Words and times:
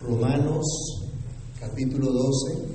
Romanos 0.00 0.64
capítulo 1.58 2.12
12, 2.12 2.68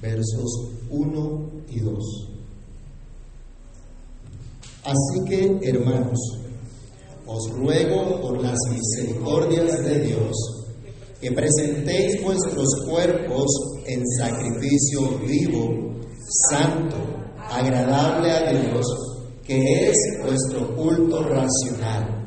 versos 0.00 0.70
1 0.88 1.50
y 1.70 1.80
2. 1.80 2.28
Así 4.84 5.24
que, 5.28 5.58
hermanos, 5.68 6.18
os 7.26 7.50
ruego 7.50 8.20
por 8.20 8.40
las 8.40 8.58
misericordias 8.70 9.82
de 9.82 9.98
Dios 10.06 10.36
que 11.20 11.32
presentéis 11.32 12.22
vuestros 12.22 12.68
cuerpos 12.88 13.46
en 13.86 14.00
sacrificio 14.16 15.18
vivo, 15.26 15.96
santo, 16.48 16.96
agradable 17.50 18.30
a 18.30 18.52
Dios, 18.52 18.86
que 19.44 19.88
es 19.88 19.96
vuestro 20.24 20.76
culto 20.76 21.24
racional. 21.24 22.19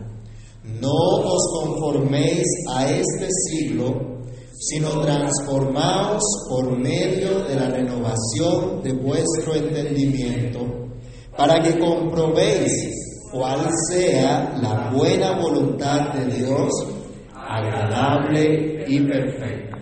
No 0.64 0.96
os 0.96 1.44
conforméis 1.60 2.48
a 2.74 2.90
este 2.90 3.28
siglo, 3.50 4.14
sino 4.58 5.02
transformaos 5.02 6.24
por 6.48 6.78
medio 6.80 7.44
de 7.44 7.56
la 7.56 7.68
renovación 7.68 8.82
de 8.82 8.94
vuestro 8.94 9.56
entendimiento, 9.56 10.62
para 11.36 11.62
que 11.62 11.78
comprobéis 11.78 12.72
cuál 13.30 13.68
sea 13.90 14.58
la 14.62 14.90
buena 14.96 15.38
voluntad 15.38 16.14
de 16.14 16.34
Dios, 16.34 16.72
agradable 17.36 18.86
y 18.88 19.02
perfecta. 19.02 19.80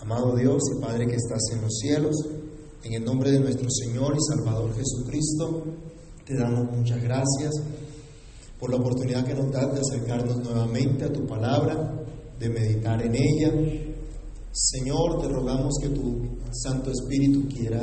Amado 0.00 0.34
Dios 0.34 0.60
y 0.76 0.84
Padre 0.84 1.06
que 1.06 1.14
estás 1.14 1.42
en 1.52 1.62
los 1.62 1.78
cielos, 1.78 2.16
en 2.82 2.94
el 2.94 3.04
nombre 3.04 3.30
de 3.30 3.38
nuestro 3.38 3.68
Señor 3.70 4.16
y 4.16 4.34
Salvador 4.34 4.74
Jesucristo, 4.74 5.62
te 6.26 6.36
damos 6.36 6.76
muchas 6.76 7.00
gracias 7.00 7.52
por 8.62 8.70
la 8.70 8.76
oportunidad 8.76 9.26
que 9.26 9.34
nos 9.34 9.50
das 9.50 9.74
de 9.74 9.80
acercarnos 9.80 10.36
nuevamente 10.36 11.04
a 11.04 11.12
tu 11.12 11.26
palabra, 11.26 12.00
de 12.38 12.48
meditar 12.48 13.02
en 13.02 13.12
ella. 13.16 13.52
Señor, 14.52 15.20
te 15.20 15.26
rogamos 15.26 15.74
que 15.82 15.88
tu 15.88 16.20
Santo 16.52 16.92
Espíritu 16.92 17.48
quiera 17.48 17.82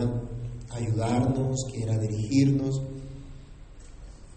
ayudarnos, 0.70 1.66
quiera 1.70 1.98
dirigirnos. 1.98 2.82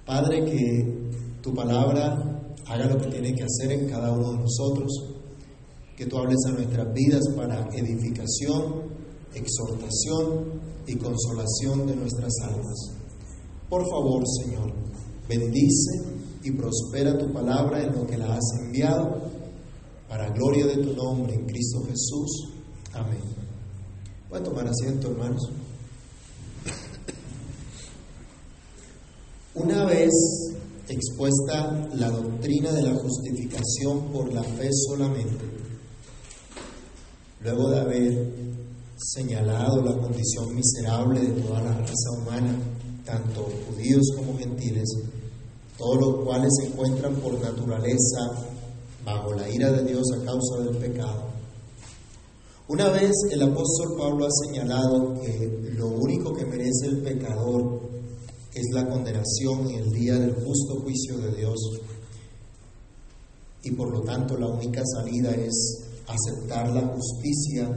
Padre, 0.05 0.45
que 0.45 1.11
tu 1.41 1.55
palabra 1.55 2.43
haga 2.67 2.87
lo 2.87 2.99
que 2.99 3.07
tiene 3.07 3.37
que 3.37 3.45
hacer 3.45 3.79
en 3.79 3.89
cada 3.89 4.11
uno 4.11 4.33
de 4.33 4.39
nosotros, 4.39 4.91
que 5.97 6.07
tú 6.07 6.19
hables 6.19 6.45
a 6.49 6.55
nuestras 6.55 6.93
vidas 6.93 7.23
para 7.37 7.69
edificación, 7.73 8.83
exhortación 9.33 10.61
y 10.89 10.97
consolación 10.97 11.87
de 11.87 11.95
nuestras 11.95 12.33
almas. 12.43 12.97
Por 13.69 13.89
favor, 13.89 14.25
Señor, 14.43 14.73
bendice 15.29 16.22
y 16.43 16.51
prospera 16.53 17.19
tu 17.19 17.33
palabra 17.33 17.83
en 17.83 17.93
lo 17.93 18.07
que 18.07 18.17
la 18.17 18.35
has 18.35 18.59
enviado, 18.61 19.31
para 20.09 20.31
gloria 20.31 20.67
de 20.67 20.77
tu 20.77 20.95
nombre 20.95 21.35
en 21.35 21.47
Cristo 21.47 21.83
Jesús. 21.87 22.49
Amén. 22.93 23.23
Voy 24.29 24.43
tomar 24.43 24.67
asiento, 24.67 25.11
hermanos. 25.11 25.51
Una 29.55 29.85
vez 29.85 30.11
expuesta 30.89 31.89
la 31.95 32.11
doctrina 32.11 32.73
de 32.73 32.83
la 32.83 32.95
justificación 32.95 34.11
por 34.13 34.33
la 34.33 34.43
fe 34.43 34.69
solamente, 34.89 35.45
luego 37.41 37.71
de 37.71 37.81
haber 37.81 38.33
señalado 38.97 39.83
la 39.83 39.97
condición 39.99 40.55
miserable 40.55 41.21
de 41.21 41.43
toda 41.43 41.63
la 41.63 41.73
raza 41.73 42.11
humana, 42.19 42.57
tanto 43.05 43.49
judíos 43.69 44.07
como 44.17 44.39
gentiles, 44.39 44.89
todos 45.83 46.01
los 46.01 46.25
cuales 46.25 46.51
se 46.61 46.69
encuentran 46.69 47.17
por 47.17 47.35
naturaleza 47.41 48.47
bajo 49.05 49.35
la 49.35 49.49
ira 49.51 49.73
de 49.73 49.85
Dios 49.85 50.07
a 50.13 50.25
causa 50.25 50.61
del 50.61 50.77
pecado. 50.77 51.25
Una 52.69 52.89
vez 52.91 53.11
el 53.33 53.43
apóstol 53.43 53.97
Pablo 53.99 54.27
ha 54.27 54.47
señalado 54.47 55.21
que 55.21 55.73
lo 55.77 55.89
único 55.89 56.33
que 56.33 56.47
merece 56.47 56.87
el 56.87 56.99
pecador 56.99 57.81
es 58.55 58.67
la 58.73 58.89
condenación 58.89 59.71
en 59.71 59.83
el 59.83 59.91
día 59.91 60.15
del 60.15 60.35
justo 60.35 60.81
juicio 60.83 61.19
de 61.19 61.35
Dios 61.35 61.59
y 63.65 63.73
por 63.73 63.91
lo 63.91 64.03
tanto 64.03 64.37
la 64.37 64.47
única 64.47 64.83
salida 64.85 65.33
es 65.33 65.85
aceptar 66.07 66.71
la 66.71 66.87
justicia 66.89 67.69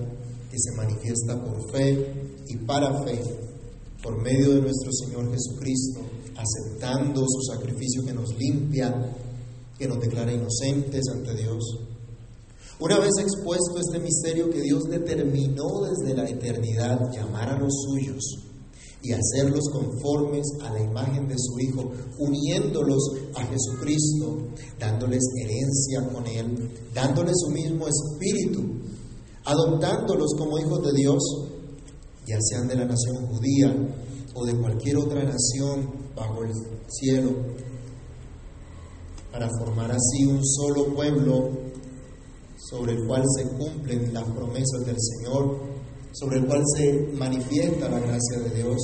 que 0.52 0.60
se 0.60 0.72
manifiesta 0.76 1.44
por 1.44 1.72
fe 1.72 2.14
y 2.48 2.58
para 2.58 3.04
fe 3.04 3.20
por 4.04 4.22
medio 4.22 4.54
de 4.54 4.62
nuestro 4.62 4.92
Señor 4.92 5.32
Jesucristo 5.32 6.02
aceptando 6.36 7.26
su 7.28 7.42
sacrificio 7.54 8.04
que 8.06 8.14
nos 8.14 8.36
limpia, 8.38 8.94
que 9.78 9.88
nos 9.88 10.00
declara 10.00 10.34
inocentes 10.34 11.04
ante 11.12 11.34
Dios. 11.36 11.64
Una 12.80 13.00
vez 13.00 13.12
expuesto 13.20 13.80
este 13.80 14.00
misterio 14.00 14.50
que 14.50 14.62
Dios 14.62 14.84
determinó 14.84 15.82
desde 15.82 16.14
la 16.16 16.30
eternidad 16.30 17.00
llamar 17.12 17.50
a 17.50 17.60
los 17.60 17.74
suyos 17.86 18.22
y 19.02 19.14
hacerlos 19.14 19.70
conformes 19.72 20.46
a 20.62 20.74
la 20.74 20.82
imagen 20.82 21.28
de 21.28 21.36
su 21.38 21.60
Hijo, 21.60 21.92
uniéndolos 22.18 23.12
a 23.36 23.44
Jesucristo, 23.46 24.50
dándoles 24.80 25.24
herencia 25.42 26.10
con 26.12 26.28
Él, 26.28 26.70
dándoles 26.94 27.36
su 27.38 27.52
mismo 27.52 27.86
espíritu, 27.88 28.64
adoptándolos 29.46 30.34
como 30.38 30.58
hijos 30.60 30.84
de 30.84 30.92
Dios, 30.94 31.24
ya 32.26 32.38
sean 32.42 32.68
de 32.68 32.76
la 32.76 32.86
nación 32.86 33.28
judía 33.28 34.05
o 34.36 34.46
de 34.46 34.56
cualquier 34.58 34.98
otra 34.98 35.24
nación 35.24 35.90
bajo 36.14 36.44
el 36.44 36.52
cielo, 36.90 37.32
para 39.32 39.50
formar 39.60 39.92
así 39.92 40.26
un 40.26 40.46
solo 40.46 40.94
pueblo 40.94 41.50
sobre 42.58 42.94
el 42.94 43.08
cual 43.08 43.24
se 43.38 43.48
cumplen 43.50 44.14
las 44.14 44.24
promesas 44.26 44.86
del 44.86 44.98
Señor, 45.00 45.60
sobre 46.12 46.40
el 46.40 46.46
cual 46.46 46.64
se 46.76 47.12
manifiesta 47.14 47.90
la 47.90 48.00
gracia 48.00 48.40
de 48.40 48.50
Dios, 48.56 48.78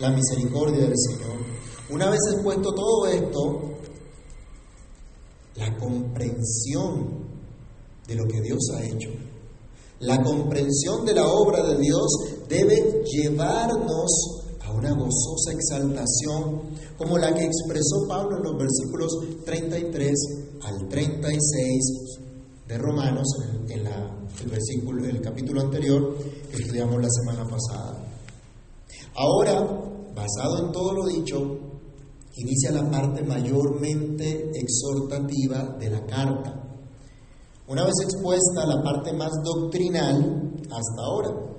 la 0.00 0.10
misericordia 0.10 0.84
del 0.84 0.98
Señor. 0.98 1.38
Una 1.90 2.10
vez 2.10 2.20
expuesto 2.32 2.74
todo 2.74 3.06
esto, 3.06 3.60
la 5.56 5.76
comprensión 5.78 7.26
de 8.06 8.14
lo 8.14 8.26
que 8.26 8.42
Dios 8.42 8.58
ha 8.74 8.84
hecho, 8.84 9.10
la 10.00 10.22
comprensión 10.22 11.06
de 11.06 11.14
la 11.14 11.26
obra 11.26 11.62
de 11.62 11.78
Dios 11.78 12.06
debe 12.48 13.02
llevarnos 13.04 14.38
una 14.78 14.92
gozosa 14.92 15.52
exaltación 15.52 16.60
como 16.96 17.18
la 17.18 17.34
que 17.34 17.44
expresó 17.44 18.06
Pablo 18.08 18.36
en 18.36 18.42
los 18.44 18.56
versículos 18.56 19.12
33 19.44 20.14
al 20.62 20.88
36 20.88 22.18
de 22.66 22.78
Romanos, 22.78 23.26
en, 23.68 23.86
el, 23.86 24.50
versículo, 24.50 25.04
el 25.04 25.20
capítulo 25.20 25.62
anterior 25.62 26.16
que 26.50 26.62
estudiamos 26.62 27.00
la 27.00 27.08
semana 27.08 27.44
pasada. 27.48 28.04
Ahora, 29.14 29.60
basado 30.14 30.66
en 30.66 30.72
todo 30.72 30.92
lo 30.92 31.06
dicho, 31.06 31.58
inicia 32.36 32.70
la 32.70 32.88
parte 32.90 33.22
mayormente 33.22 34.50
exhortativa 34.54 35.76
de 35.78 35.90
la 35.90 36.06
carta. 36.06 36.54
Una 37.66 37.84
vez 37.84 37.94
expuesta 38.02 38.66
la 38.66 38.82
parte 38.82 39.12
más 39.12 39.30
doctrinal 39.42 40.52
hasta 40.64 41.02
ahora, 41.02 41.57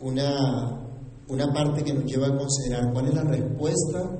una, 0.00 0.88
una 1.28 1.52
parte 1.52 1.82
que 1.82 1.94
nos 1.94 2.04
lleva 2.04 2.28
a 2.28 2.36
considerar 2.36 2.92
cuál 2.92 3.08
es 3.08 3.14
la 3.14 3.24
respuesta 3.24 4.10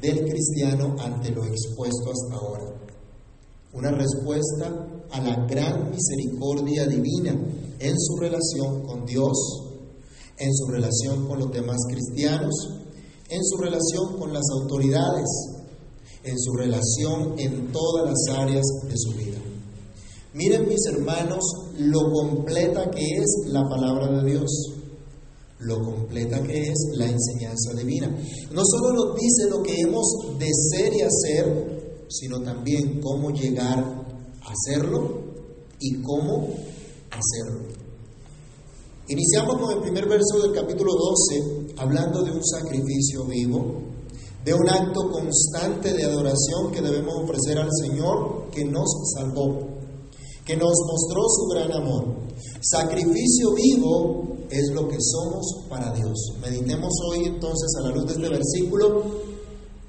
del 0.00 0.24
cristiano 0.24 0.96
ante 0.98 1.30
lo 1.30 1.44
expuesto 1.44 2.10
hasta 2.10 2.36
ahora. 2.36 2.64
Una 3.72 3.90
respuesta 3.90 4.86
a 5.10 5.20
la 5.20 5.46
gran 5.46 5.90
misericordia 5.90 6.86
divina 6.86 7.36
en 7.78 7.98
su 7.98 8.16
relación 8.16 8.82
con 8.86 9.04
Dios, 9.04 9.36
en 10.38 10.54
su 10.54 10.66
relación 10.66 11.26
con 11.26 11.40
los 11.40 11.52
demás 11.52 11.78
cristianos, 11.90 12.54
en 13.28 13.44
su 13.44 13.56
relación 13.58 14.18
con 14.18 14.32
las 14.32 14.44
autoridades, 14.60 15.28
en 16.24 16.38
su 16.38 16.52
relación 16.54 17.38
en 17.38 17.70
todas 17.72 18.06
las 18.06 18.38
áreas 18.38 18.64
de 18.88 18.96
su 18.96 19.12
vida. 19.12 19.38
Miren 20.34 20.68
mis 20.68 20.86
hermanos 20.86 21.44
lo 21.78 22.10
completa 22.12 22.90
que 22.90 23.04
es 23.04 23.44
la 23.46 23.62
palabra 23.68 24.22
de 24.22 24.30
Dios 24.30 24.77
lo 25.60 25.82
completa 25.82 26.42
que 26.42 26.60
es 26.62 26.78
la 26.94 27.06
enseñanza 27.06 27.72
divina. 27.76 28.08
No 28.52 28.62
solo 28.64 28.92
nos 28.92 29.16
dice 29.16 29.48
lo 29.50 29.62
que 29.62 29.80
hemos 29.80 30.06
de 30.38 30.48
ser 30.70 30.92
y 30.94 31.00
hacer, 31.02 32.06
sino 32.08 32.40
también 32.40 33.00
cómo 33.00 33.30
llegar 33.30 33.78
a 33.78 34.52
hacerlo 34.52 35.20
y 35.80 36.00
cómo 36.02 36.48
hacerlo. 37.10 37.68
Iniciamos 39.08 39.58
con 39.58 39.72
el 39.72 39.80
primer 39.80 40.06
verso 40.06 40.38
del 40.42 40.52
capítulo 40.52 40.92
12, 40.92 41.74
hablando 41.78 42.22
de 42.22 42.30
un 42.30 42.44
sacrificio 42.44 43.24
vivo, 43.24 43.80
de 44.44 44.54
un 44.54 44.68
acto 44.68 45.10
constante 45.10 45.94
de 45.94 46.04
adoración 46.04 46.70
que 46.72 46.82
debemos 46.82 47.14
ofrecer 47.24 47.58
al 47.58 47.70
Señor 47.72 48.50
que 48.50 48.64
nos 48.64 48.86
salvó, 49.16 49.77
que 50.48 50.56
nos 50.56 50.72
mostró 50.90 51.20
su 51.28 51.46
gran 51.48 51.70
amor. 51.72 52.06
Sacrificio 52.62 53.52
vivo 53.54 54.28
es 54.48 54.70
lo 54.72 54.88
que 54.88 54.96
somos 54.98 55.66
para 55.68 55.92
Dios. 55.92 56.16
Meditemos 56.40 56.90
hoy 57.06 57.26
entonces 57.26 57.68
a 57.78 57.82
la 57.82 57.94
luz 57.94 58.06
de 58.06 58.12
este 58.14 58.28
versículo 58.30 59.04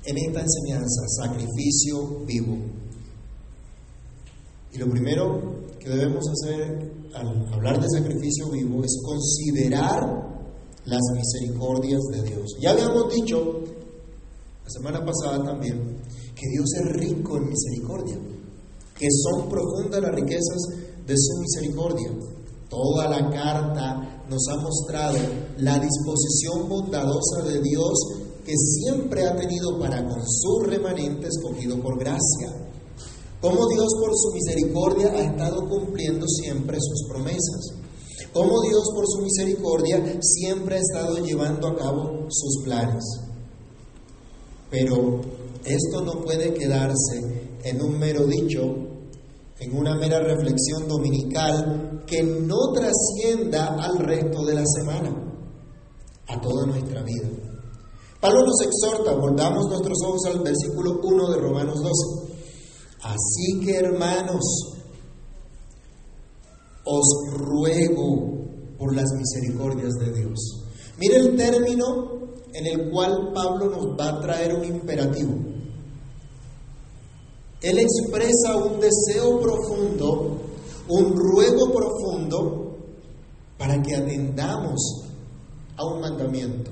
en 0.04 0.18
esta 0.18 0.42
enseñanza, 0.42 1.02
sacrificio 1.22 2.26
vivo. 2.26 2.58
Y 4.74 4.78
lo 4.80 4.90
primero 4.90 5.42
que 5.80 5.90
debemos 5.90 6.26
hacer 6.28 6.92
al 7.16 7.54
hablar 7.54 7.82
de 7.82 7.88
sacrificio 7.90 8.50
vivo 8.52 8.84
es 8.84 9.00
considerar 9.02 10.04
las 10.84 11.02
misericordias 11.14 12.02
de 12.12 12.24
Dios. 12.24 12.58
Ya 12.60 12.72
habíamos 12.72 13.14
dicho 13.14 13.62
la 14.66 14.70
semana 14.70 15.06
pasada 15.06 15.42
también 15.42 15.98
que 16.36 16.48
Dios 16.50 16.68
es 16.76 17.08
rico 17.08 17.38
en 17.38 17.48
misericordia, 17.48 18.18
que 19.00 19.08
son 19.10 19.50
profundas 19.50 20.02
las 20.02 20.14
riquezas 20.14 20.62
de 21.08 21.16
su 21.18 21.40
misericordia. 21.40 22.12
Toda 22.70 23.10
la 23.10 23.32
carta 23.32 24.24
nos 24.30 24.48
ha 24.50 24.58
mostrado 24.58 25.18
la 25.58 25.80
disposición 25.80 26.70
bondadosa 26.70 27.44
de 27.48 27.62
Dios 27.62 27.94
que 28.46 28.54
siempre 28.56 29.26
ha 29.26 29.36
tenido 29.36 29.80
para 29.80 30.06
con 30.06 30.22
su 30.28 30.60
remanente 30.66 31.28
escogido 31.28 31.82
por 31.82 31.98
gracia. 31.98 32.70
Cómo 33.42 33.68
Dios 33.70 33.88
por 34.02 34.12
su 34.14 34.34
misericordia 34.34 35.08
ha 35.14 35.22
estado 35.22 35.68
cumpliendo 35.68 36.28
siempre 36.28 36.78
sus 36.80 37.08
promesas. 37.08 37.74
Cómo 38.34 38.62
Dios 38.62 38.84
por 38.94 39.06
su 39.08 39.22
misericordia 39.22 40.20
siempre 40.22 40.76
ha 40.76 40.80
estado 40.80 41.18
llevando 41.20 41.68
a 41.70 41.76
cabo 41.76 42.28
sus 42.30 42.64
planes. 42.66 43.04
Pero 44.70 45.22
esto 45.64 46.02
no 46.04 46.22
puede 46.24 46.54
quedarse 46.54 47.48
en 47.64 47.82
un 47.82 47.98
mero 47.98 48.26
dicho, 48.26 48.76
en 49.60 49.78
una 49.78 49.96
mera 49.96 50.20
reflexión 50.20 50.88
dominical 50.88 52.04
que 52.06 52.24
no 52.24 52.72
trascienda 52.74 53.76
al 53.76 53.98
resto 54.00 54.46
de 54.46 54.56
la 54.56 54.64
semana, 54.66 55.10
a 56.28 56.40
toda 56.40 56.66
nuestra 56.66 57.04
vida. 57.04 57.28
Pablo 58.22 58.42
nos 58.46 58.62
exhorta, 58.62 59.14
volvamos 59.14 59.66
nuestros 59.70 59.98
ojos 60.06 60.26
al 60.26 60.40
versículo 60.44 61.00
1 61.04 61.32
de 61.32 61.38
Romanos 61.38 61.76
12. 61.82 62.34
Así 63.02 63.66
que 63.66 63.76
hermanos, 63.76 64.44
os 66.84 67.08
ruego 67.34 68.40
por 68.78 68.96
las 68.96 69.10
misericordias 69.18 69.94
de 69.94 70.14
Dios. 70.14 70.66
Mire 70.98 71.18
el 71.18 71.36
término 71.36 72.20
en 72.54 72.66
el 72.66 72.90
cual 72.92 73.32
Pablo 73.34 73.70
nos 73.70 73.86
va 73.98 74.10
a 74.10 74.22
traer 74.22 74.56
un 74.56 74.66
imperativo. 74.66 75.49
Él 77.62 77.78
expresa 77.78 78.56
un 78.56 78.80
deseo 78.80 79.40
profundo, 79.40 80.38
un 80.88 81.16
ruego 81.16 81.72
profundo 81.72 82.78
para 83.58 83.82
que 83.82 83.96
atendamos 83.96 85.04
a 85.76 85.86
un 85.86 86.02
mandamiento. 86.02 86.72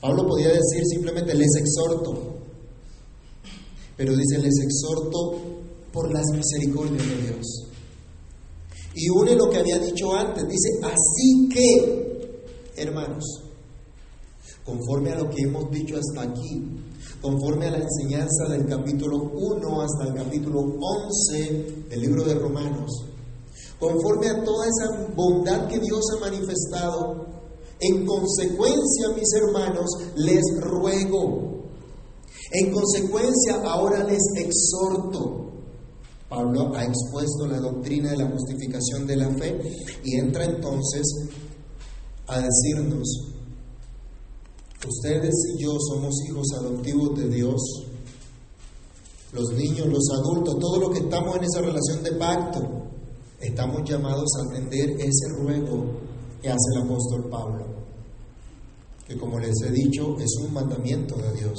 Pablo 0.00 0.26
podía 0.26 0.48
decir 0.48 0.82
simplemente 0.86 1.34
les 1.34 1.54
exhorto, 1.56 2.36
pero 3.96 4.16
dice 4.16 4.38
les 4.38 4.54
exhorto 4.60 5.38
por 5.92 6.10
las 6.12 6.24
misericordias 6.32 7.06
de 7.06 7.16
Dios. 7.16 7.66
Y 8.94 9.08
une 9.10 9.36
lo 9.36 9.50
que 9.50 9.58
había 9.58 9.78
dicho 9.78 10.14
antes, 10.14 10.48
dice 10.48 10.80
así 10.82 11.48
que, 11.52 12.42
hermanos, 12.76 13.24
conforme 14.64 15.10
a 15.10 15.18
lo 15.18 15.28
que 15.30 15.42
hemos 15.42 15.70
dicho 15.70 15.96
hasta 15.96 16.22
aquí, 16.30 16.62
conforme 17.20 17.66
a 17.66 17.70
la 17.72 17.78
enseñanza 17.78 18.48
del 18.48 18.66
capítulo 18.66 19.16
1 19.34 19.82
hasta 19.82 20.08
el 20.08 20.14
capítulo 20.14 20.60
11 20.60 21.84
del 21.90 22.00
libro 22.00 22.24
de 22.24 22.34
Romanos, 22.34 22.90
conforme 23.78 24.28
a 24.28 24.42
toda 24.42 24.66
esa 24.66 25.06
bondad 25.14 25.66
que 25.68 25.78
Dios 25.78 26.00
ha 26.16 26.20
manifestado, 26.20 27.26
en 27.80 28.04
consecuencia, 28.04 29.08
mis 29.14 29.32
hermanos, 29.34 29.88
les 30.16 30.42
ruego, 30.60 31.50
en 32.52 32.72
consecuencia, 32.72 33.62
ahora 33.64 34.04
les 34.04 34.22
exhorto. 34.36 35.46
Pablo 36.28 36.72
ha 36.74 36.84
expuesto 36.84 37.46
la 37.46 37.58
doctrina 37.58 38.10
de 38.10 38.18
la 38.18 38.30
justificación 38.30 39.06
de 39.06 39.16
la 39.16 39.30
fe 39.30 39.60
y 40.04 40.16
entra 40.16 40.44
entonces 40.44 41.02
a 42.26 42.40
decirnos, 42.40 43.39
Ustedes 44.88 45.34
y 45.54 45.62
yo 45.62 45.76
somos 45.78 46.14
hijos 46.26 46.46
adoptivos 46.58 47.18
de 47.18 47.28
Dios. 47.28 47.60
Los 49.32 49.52
niños, 49.52 49.86
los 49.86 50.08
adultos, 50.10 50.58
todo 50.58 50.80
lo 50.80 50.90
que 50.90 51.00
estamos 51.00 51.36
en 51.36 51.44
esa 51.44 51.60
relación 51.60 52.02
de 52.02 52.12
pacto, 52.12 52.60
estamos 53.40 53.88
llamados 53.88 54.26
a 54.38 54.50
atender 54.50 54.92
ese 54.98 55.28
ruego 55.36 55.84
que 56.40 56.48
hace 56.48 56.76
el 56.76 56.82
apóstol 56.82 57.28
Pablo, 57.30 57.66
que 59.06 59.18
como 59.18 59.38
les 59.38 59.54
he 59.62 59.70
dicho 59.70 60.16
es 60.18 60.34
un 60.42 60.54
mandamiento 60.54 61.14
de 61.16 61.32
Dios. 61.34 61.58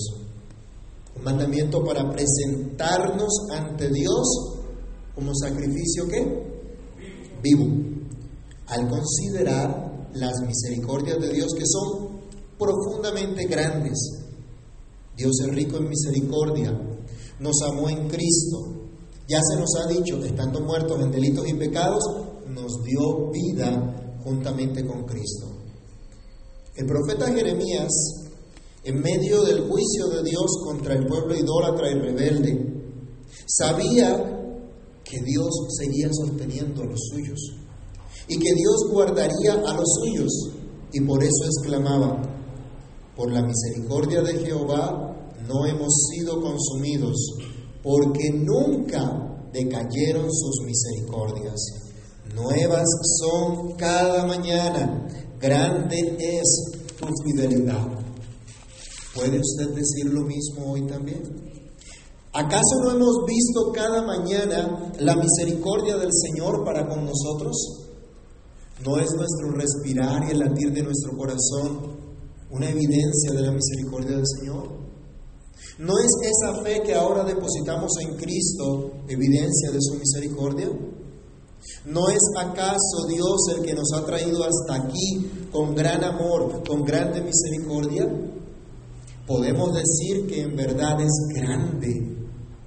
Un 1.15 1.23
mandamiento 1.23 1.83
para 1.83 2.09
presentarnos 2.09 3.31
ante 3.51 3.87
Dios 3.89 4.27
como 5.13 5.31
sacrificio 5.35 6.07
que 6.07 6.41
vivo, 7.43 7.67
al 8.65 8.89
considerar 8.89 10.09
las 10.13 10.41
misericordias 10.41 11.19
de 11.19 11.33
Dios 11.33 11.53
que 11.55 11.65
son 11.67 12.10
profundamente 12.61 13.45
grandes. 13.45 13.97
Dios 15.17 15.31
es 15.41 15.55
rico 15.55 15.77
en 15.77 15.89
misericordia, 15.89 16.79
nos 17.39 17.61
amó 17.63 17.89
en 17.89 18.07
Cristo. 18.07 18.77
Ya 19.27 19.39
se 19.41 19.59
nos 19.59 19.69
ha 19.79 19.87
dicho, 19.87 20.23
estando 20.23 20.61
muertos 20.61 21.01
en 21.01 21.11
delitos 21.11 21.47
y 21.47 21.53
pecados, 21.55 22.03
nos 22.47 22.83
dio 22.83 23.31
vida 23.31 24.19
juntamente 24.23 24.85
con 24.85 25.05
Cristo. 25.05 25.47
El 26.75 26.85
profeta 26.85 27.31
Jeremías, 27.31 27.89
en 28.83 29.01
medio 29.01 29.43
del 29.43 29.61
juicio 29.61 30.07
de 30.09 30.23
Dios 30.23 30.45
contra 30.63 30.93
el 30.93 31.05
pueblo 31.05 31.35
idólatra 31.35 31.91
y 31.91 31.95
rebelde, 31.95 32.83
sabía 33.47 34.31
que 35.03 35.19
Dios 35.21 35.49
seguía 35.77 36.09
sosteniendo 36.11 36.83
a 36.83 36.85
los 36.85 36.99
suyos 37.11 37.39
y 38.27 38.37
que 38.37 38.53
Dios 38.53 38.75
guardaría 38.91 39.53
a 39.53 39.73
los 39.73 39.87
suyos 40.01 40.51
y 40.93 41.01
por 41.01 41.23
eso 41.23 41.45
exclamaba, 41.45 42.21
por 43.15 43.31
la 43.31 43.41
misericordia 43.41 44.21
de 44.21 44.39
Jehová 44.45 45.15
no 45.47 45.65
hemos 45.65 45.93
sido 46.11 46.41
consumidos, 46.41 47.17
porque 47.83 48.31
nunca 48.31 49.49
decayeron 49.51 50.31
sus 50.31 50.65
misericordias. 50.65 51.59
Nuevas 52.33 52.87
son 53.19 53.73
cada 53.75 54.25
mañana, 54.25 55.07
grande 55.39 56.17
es 56.19 56.71
tu 56.97 57.07
fidelidad. 57.25 57.87
¿Puede 59.13 59.39
usted 59.39 59.75
decir 59.75 60.05
lo 60.05 60.21
mismo 60.21 60.71
hoy 60.71 60.87
también? 60.87 61.21
¿Acaso 62.33 62.79
no 62.81 62.91
hemos 62.91 63.25
visto 63.27 63.73
cada 63.73 64.03
mañana 64.03 64.93
la 64.99 65.15
misericordia 65.17 65.97
del 65.97 66.11
Señor 66.13 66.63
para 66.63 66.87
con 66.87 67.05
nosotros? 67.05 67.57
¿No 68.85 68.97
es 68.97 69.11
nuestro 69.11 69.51
respirar 69.53 70.23
y 70.27 70.31
el 70.31 70.39
latir 70.39 70.71
de 70.71 70.83
nuestro 70.83 71.17
corazón 71.17 71.90
una 72.51 72.69
evidencia 72.69 73.31
de 73.33 73.41
la 73.41 73.51
misericordia 73.51 74.17
del 74.17 74.27
Señor? 74.27 74.81
¿No 75.79 75.93
es 75.97 76.11
esa 76.21 76.61
fe 76.61 76.81
que 76.83 76.93
ahora 76.93 77.23
depositamos 77.23 77.91
en 78.01 78.15
Cristo 78.17 78.91
evidencia 79.07 79.71
de 79.71 79.79
su 79.79 79.95
misericordia? 79.95 80.69
¿No 81.85 82.09
es 82.09 82.21
acaso 82.37 83.07
Dios 83.07 83.37
el 83.55 83.63
que 83.63 83.73
nos 83.73 83.91
ha 83.93 84.05
traído 84.05 84.43
hasta 84.43 84.75
aquí 84.75 85.49
con 85.51 85.73
gran 85.75 86.03
amor, 86.03 86.63
con 86.67 86.83
grande 86.83 87.21
misericordia? 87.21 88.07
Podemos 89.25 89.73
decir 89.73 90.27
que 90.27 90.41
en 90.41 90.55
verdad 90.55 91.01
es 91.01 91.11
grande 91.33 92.17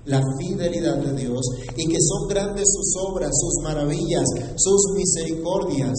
la 0.07 0.23
fidelidad 0.39 0.97
de 0.99 1.23
Dios 1.23 1.41
y 1.77 1.87
que 1.87 1.99
son 2.01 2.29
grandes 2.29 2.67
sus 2.73 2.95
obras, 3.09 3.31
sus 3.33 3.63
maravillas, 3.63 4.25
sus 4.57 4.93
misericordias. 4.97 5.95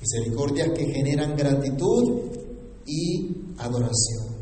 Misericordias 0.00 0.70
que 0.76 0.86
generan 0.86 1.36
gratitud 1.36 2.39
y 2.90 3.54
adoración. 3.58 4.40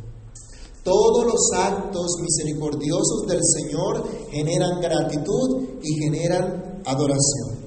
Todos 0.82 1.26
los 1.26 1.50
actos 1.54 2.06
misericordiosos 2.22 3.26
del 3.26 3.40
Señor 3.42 4.04
generan 4.30 4.80
gratitud 4.80 5.80
y 5.82 6.02
generan 6.02 6.80
adoración. 6.86 7.58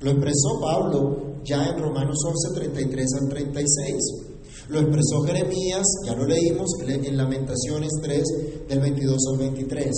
Lo 0.00 0.12
expresó 0.12 0.58
Pablo 0.60 1.30
ya 1.44 1.66
en 1.66 1.78
Romanos 1.78 2.18
11, 2.24 2.54
33 2.54 3.06
al 3.20 3.28
36. 3.28 3.94
Lo 4.68 4.80
expresó 4.80 5.22
Jeremías, 5.26 5.82
ya 6.06 6.14
lo 6.14 6.26
leímos 6.26 6.70
en 6.86 7.16
Lamentaciones 7.16 7.90
3, 8.02 8.22
del 8.68 8.80
22 8.80 9.18
al 9.32 9.38
23. 9.38 9.90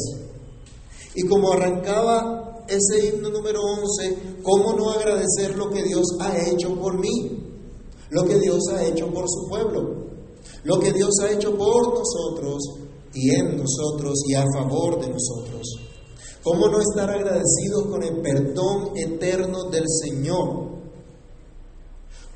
Y 1.14 1.22
como 1.28 1.52
arrancaba 1.52 2.64
ese 2.68 3.08
himno 3.08 3.30
número 3.30 3.60
11, 3.60 4.40
¿cómo 4.42 4.72
no 4.72 4.90
agradecer 4.90 5.56
lo 5.56 5.68
que 5.70 5.82
Dios 5.82 6.04
ha 6.20 6.48
hecho 6.48 6.74
por 6.80 6.98
mí? 6.98 7.41
Lo 8.12 8.24
que 8.24 8.38
Dios 8.38 8.60
ha 8.74 8.84
hecho 8.84 9.06
por 9.10 9.24
su 9.26 9.48
pueblo, 9.48 10.04
lo 10.64 10.78
que 10.78 10.92
Dios 10.92 11.10
ha 11.22 11.30
hecho 11.32 11.56
por 11.56 11.94
nosotros 11.98 12.62
y 13.14 13.30
en 13.34 13.56
nosotros 13.56 14.22
y 14.28 14.34
a 14.34 14.44
favor 14.54 15.00
de 15.00 15.08
nosotros. 15.08 15.62
¿Cómo 16.42 16.68
no 16.68 16.78
estar 16.80 17.08
agradecidos 17.08 17.86
con 17.88 18.02
el 18.02 18.20
perdón 18.20 18.90
eterno 18.96 19.70
del 19.70 19.84
Señor? 19.88 20.72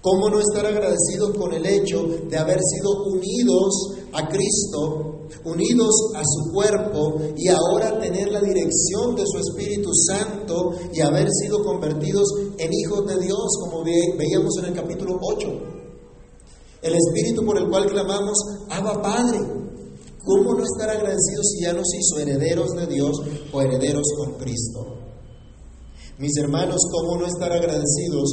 ¿Cómo 0.00 0.30
no 0.30 0.38
estar 0.40 0.64
agradecidos 0.64 1.36
con 1.36 1.52
el 1.52 1.66
hecho 1.66 2.06
de 2.28 2.38
haber 2.38 2.60
sido 2.60 3.04
unidos 3.04 3.96
a 4.12 4.28
Cristo 4.28 5.15
unidos 5.44 5.94
a 6.14 6.22
su 6.24 6.52
cuerpo 6.52 7.20
y 7.36 7.48
ahora 7.48 7.98
tener 7.98 8.30
la 8.30 8.40
dirección 8.40 9.14
de 9.14 9.24
su 9.26 9.38
Espíritu 9.38 9.90
Santo 9.92 10.72
y 10.92 11.00
haber 11.00 11.28
sido 11.30 11.62
convertidos 11.62 12.28
en 12.58 12.70
hijos 12.72 13.06
de 13.06 13.20
Dios, 13.20 13.46
como 13.60 13.84
veíamos 13.84 14.56
en 14.58 14.64
el 14.66 14.74
capítulo 14.74 15.18
8. 15.22 15.48
El 16.82 16.94
Espíritu 16.94 17.44
por 17.44 17.58
el 17.58 17.68
cual 17.68 17.86
clamamos, 17.86 18.36
Abba 18.70 19.02
Padre. 19.02 19.40
¿Cómo 20.24 20.54
no 20.54 20.64
estar 20.64 20.90
agradecidos 20.90 21.46
si 21.52 21.64
ya 21.64 21.72
nos 21.72 21.86
hizo 21.94 22.18
herederos 22.18 22.70
de 22.74 22.86
Dios 22.86 23.12
o 23.52 23.62
herederos 23.62 24.06
con 24.18 24.32
Cristo? 24.34 24.96
Mis 26.18 26.36
hermanos, 26.38 26.80
¿cómo 26.90 27.20
no 27.20 27.26
estar 27.26 27.52
agradecidos 27.52 28.30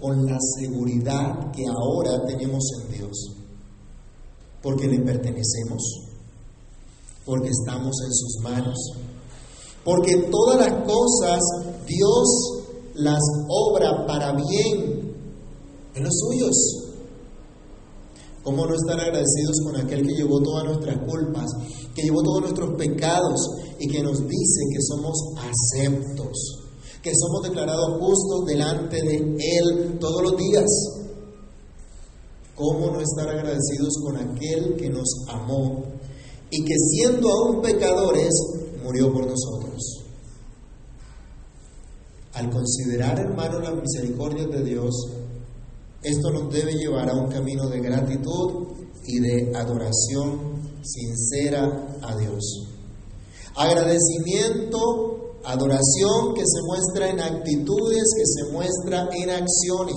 con 0.00 0.26
la 0.26 0.38
seguridad 0.58 1.52
que 1.52 1.64
ahora 1.66 2.24
tenemos 2.26 2.64
en 2.80 2.98
Dios? 2.98 3.36
Porque 4.62 4.86
le 4.88 4.98
pertenecemos, 5.00 6.07
porque 7.28 7.50
estamos 7.50 7.94
en 8.06 8.12
sus 8.14 8.42
manos, 8.42 8.78
porque 9.84 10.28
todas 10.30 10.58
las 10.58 10.82
cosas 10.84 11.38
Dios 11.86 12.58
las 12.94 13.20
obra 13.48 14.06
para 14.06 14.32
bien 14.32 15.14
en 15.94 16.02
los 16.02 16.12
suyos. 16.18 16.56
¿Cómo 18.42 18.64
no 18.64 18.74
estar 18.74 18.98
agradecidos 18.98 19.56
con 19.62 19.76
aquel 19.76 20.06
que 20.06 20.14
llevó 20.14 20.40
todas 20.40 20.64
nuestras 20.64 20.96
culpas, 21.06 21.50
que 21.94 22.02
llevó 22.02 22.22
todos 22.22 22.40
nuestros 22.40 22.74
pecados 22.78 23.46
y 23.78 23.86
que 23.88 24.02
nos 24.02 24.26
dice 24.26 24.60
que 24.72 24.80
somos 24.80 25.18
aceptos, 25.36 26.64
que 27.02 27.12
somos 27.14 27.42
declarados 27.42 28.00
justos 28.00 28.46
delante 28.46 29.02
de 29.02 29.16
Él 29.16 29.98
todos 30.00 30.22
los 30.22 30.36
días? 30.38 30.70
¿Cómo 32.54 32.90
no 32.90 33.00
estar 33.02 33.28
agradecidos 33.28 33.94
con 34.02 34.16
aquel 34.16 34.76
que 34.76 34.88
nos 34.88 35.08
amó 35.28 35.97
y 36.50 36.64
que 36.64 36.74
siendo 36.76 37.28
aún 37.30 37.62
pecadores 37.62 38.30
murió 38.82 39.12
por 39.12 39.26
nosotros? 39.26 40.04
Al 42.34 42.50
considerar, 42.50 43.18
hermanos, 43.18 43.62
las 43.62 43.74
misericordias 43.74 44.48
de 44.50 44.62
Dios, 44.62 44.94
esto 46.02 46.30
nos 46.30 46.52
debe 46.52 46.72
llevar 46.74 47.10
a 47.10 47.14
un 47.14 47.28
camino 47.28 47.68
de 47.68 47.80
gratitud 47.80 48.68
y 49.04 49.18
de 49.18 49.56
adoración 49.56 50.62
sincera 50.82 51.98
a 52.02 52.16
Dios. 52.16 52.68
Agradecimiento, 53.56 55.38
adoración 55.44 56.34
que 56.34 56.44
se 56.46 56.62
muestra 56.64 57.10
en 57.10 57.20
actitudes, 57.20 58.04
que 58.16 58.26
se 58.26 58.52
muestra 58.52 59.08
en 59.12 59.30
acciones. 59.30 59.96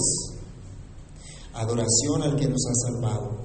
Adoración 1.54 2.24
al 2.24 2.36
que 2.36 2.48
nos 2.48 2.66
ha 2.66 2.92
salvado. 2.92 3.38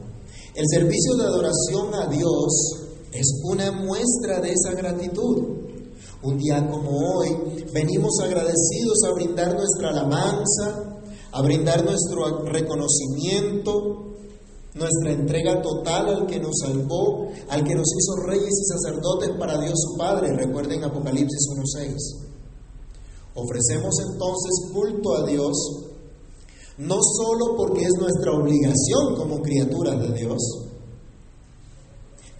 El 0.54 0.64
servicio 0.70 1.16
de 1.16 1.24
adoración 1.24 1.94
a 1.94 2.06
Dios 2.06 2.85
es 3.18 3.40
una 3.44 3.72
muestra 3.72 4.40
de 4.40 4.52
esa 4.52 4.72
gratitud. 4.76 5.42
Un 6.22 6.38
día 6.38 6.66
como 6.68 6.90
hoy, 6.90 7.64
venimos 7.72 8.18
agradecidos 8.22 9.04
a 9.06 9.14
brindar 9.14 9.54
nuestra 9.54 9.90
alabanza, 9.90 11.00
a 11.32 11.42
brindar 11.42 11.84
nuestro 11.84 12.44
reconocimiento, 12.44 14.14
nuestra 14.74 15.12
entrega 15.12 15.62
total 15.62 16.08
al 16.08 16.26
que 16.26 16.38
nos 16.38 16.54
salvó, 16.62 17.28
al 17.48 17.64
que 17.64 17.74
nos 17.74 17.86
hizo 17.96 18.26
reyes 18.26 18.50
y 18.50 18.64
sacerdotes 18.64 19.30
para 19.38 19.58
Dios 19.60 19.74
su 19.76 19.96
Padre. 19.96 20.36
Recuerden 20.36 20.84
Apocalipsis 20.84 21.48
1.6. 21.78 22.26
Ofrecemos 23.34 23.94
entonces 24.10 24.72
culto 24.72 25.16
a 25.16 25.26
Dios, 25.26 25.52
no 26.78 26.96
solo 27.02 27.56
porque 27.56 27.84
es 27.84 27.92
nuestra 27.98 28.32
obligación 28.32 29.16
como 29.16 29.42
criaturas 29.42 30.00
de 30.00 30.12
Dios, 30.18 30.65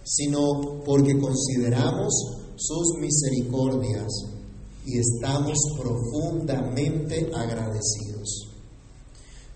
sino 0.07 0.81
porque 0.85 1.19
consideramos 1.19 2.13
sus 2.55 2.97
misericordias 2.99 4.07
y 4.85 4.99
estamos 4.99 5.57
profundamente 5.77 7.29
agradecidos. 7.35 8.47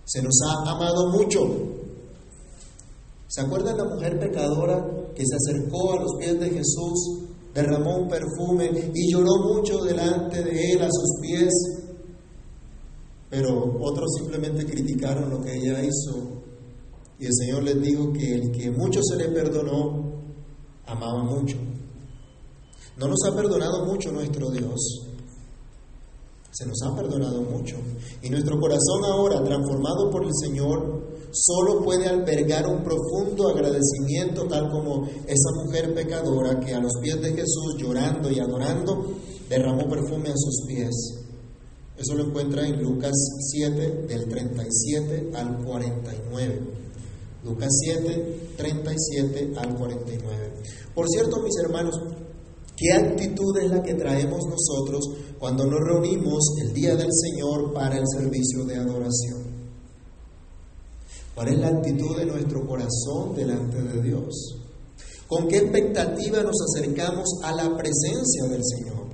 Se 0.04 0.22
nos 0.22 0.38
ha 0.46 0.72
amado 0.72 1.10
mucho. 1.12 1.40
¿Se 3.28 3.42
acuerdan 3.42 3.78
la 3.78 3.86
mujer 3.86 4.20
pecadora 4.20 5.14
que 5.16 5.24
se 5.26 5.36
acercó 5.36 5.94
a 5.94 6.02
los 6.02 6.16
pies 6.20 6.38
de 6.38 6.50
Jesús, 6.50 7.22
derramó 7.54 8.00
un 8.00 8.10
perfume 8.10 8.92
y 8.94 9.10
lloró 9.10 9.54
mucho 9.54 9.82
delante 9.84 10.44
de 10.44 10.74
él 10.74 10.82
a 10.82 10.90
sus 10.92 11.22
pies? 11.22 11.54
Pero 13.30 13.78
otros 13.80 14.10
simplemente 14.18 14.66
criticaron 14.66 15.30
lo 15.30 15.42
que 15.42 15.56
ella 15.56 15.82
hizo. 15.82 16.42
Y 17.18 17.28
el 17.28 17.34
Señor 17.34 17.64
les 17.64 17.82
dijo 17.82 18.12
que 18.12 18.34
el 18.34 18.52
que 18.52 18.70
mucho 18.70 19.00
se 19.02 19.16
le 19.16 19.30
perdonó, 19.30 20.11
amaba 20.86 21.24
mucho. 21.24 21.58
No 22.98 23.08
nos 23.08 23.20
ha 23.26 23.36
perdonado 23.36 23.86
mucho 23.86 24.12
nuestro 24.12 24.50
Dios. 24.52 25.08
Se 26.52 26.66
nos 26.66 26.82
ha 26.84 26.96
perdonado 26.96 27.42
mucho. 27.42 27.78
Y 28.22 28.30
nuestro 28.30 28.60
corazón 28.60 29.06
ahora, 29.06 29.44
transformado 29.44 30.12
por 30.12 30.24
el 30.24 30.32
Señor, 30.34 31.02
solo 31.32 31.84
puede 31.84 32.08
albergar 32.08 32.68
un 32.68 32.84
profundo 32.84 33.48
agradecimiento, 33.50 34.48
tal 34.48 34.70
como 34.70 35.08
esa 35.26 35.64
mujer 35.64 35.94
pecadora 35.96 36.60
que 36.60 36.74
a 36.74 36.80
los 36.80 36.92
pies 37.02 37.22
de 37.22 37.34
Jesús, 37.34 37.76
llorando 37.78 38.30
y 38.30 38.40
adorando, 38.40 39.14
derramó 39.50 39.88
perfume 39.90 40.30
a 40.30 40.36
sus 40.36 40.66
pies. 40.68 41.22
Eso 41.98 42.16
lo 42.16 42.26
encuentra 42.26 42.68
en 42.68 42.82
Lucas 42.82 43.14
7, 43.52 44.08
del 44.08 44.28
37 44.28 45.32
al 45.36 45.64
49. 45.64 46.62
Lucas 47.44 47.70
7, 47.84 48.54
37 48.58 49.54
al 49.58 49.76
49. 49.76 50.54
Por 50.94 51.08
cierto, 51.10 51.42
mis 51.42 51.58
hermanos, 51.64 52.00
¿qué 52.78 52.92
actitud 52.94 53.58
es 53.58 53.72
la 53.72 53.82
que 53.82 53.96
traemos 53.96 54.46
nosotros 54.46 55.10
cuando 55.40 55.66
nos 55.66 55.80
reunimos 55.80 56.44
el 56.62 56.74
día 56.74 56.96
del 56.96 57.10
Señor 57.12 57.74
para 57.74 57.98
el 57.98 58.04
servicio 58.08 58.64
de 58.66 58.76
adoración? 58.76 59.42
¿Cuál 61.34 61.48
es 61.48 61.60
la 61.60 61.70
actitud 61.70 62.18
de 62.18 62.26
nuestro 62.26 62.68
corazón 62.68 63.36
delante 63.36 63.82
de 63.82 64.02
Dios? 64.04 64.58
¿Con 65.28 65.48
qué 65.48 65.58
expectativa 65.58 66.44
nos 66.44 66.58
acercamos 66.62 67.40
a 67.44 67.56
la 67.56 67.76
presencia 67.76 68.44
del 68.50 68.62
Señor? 68.64 69.08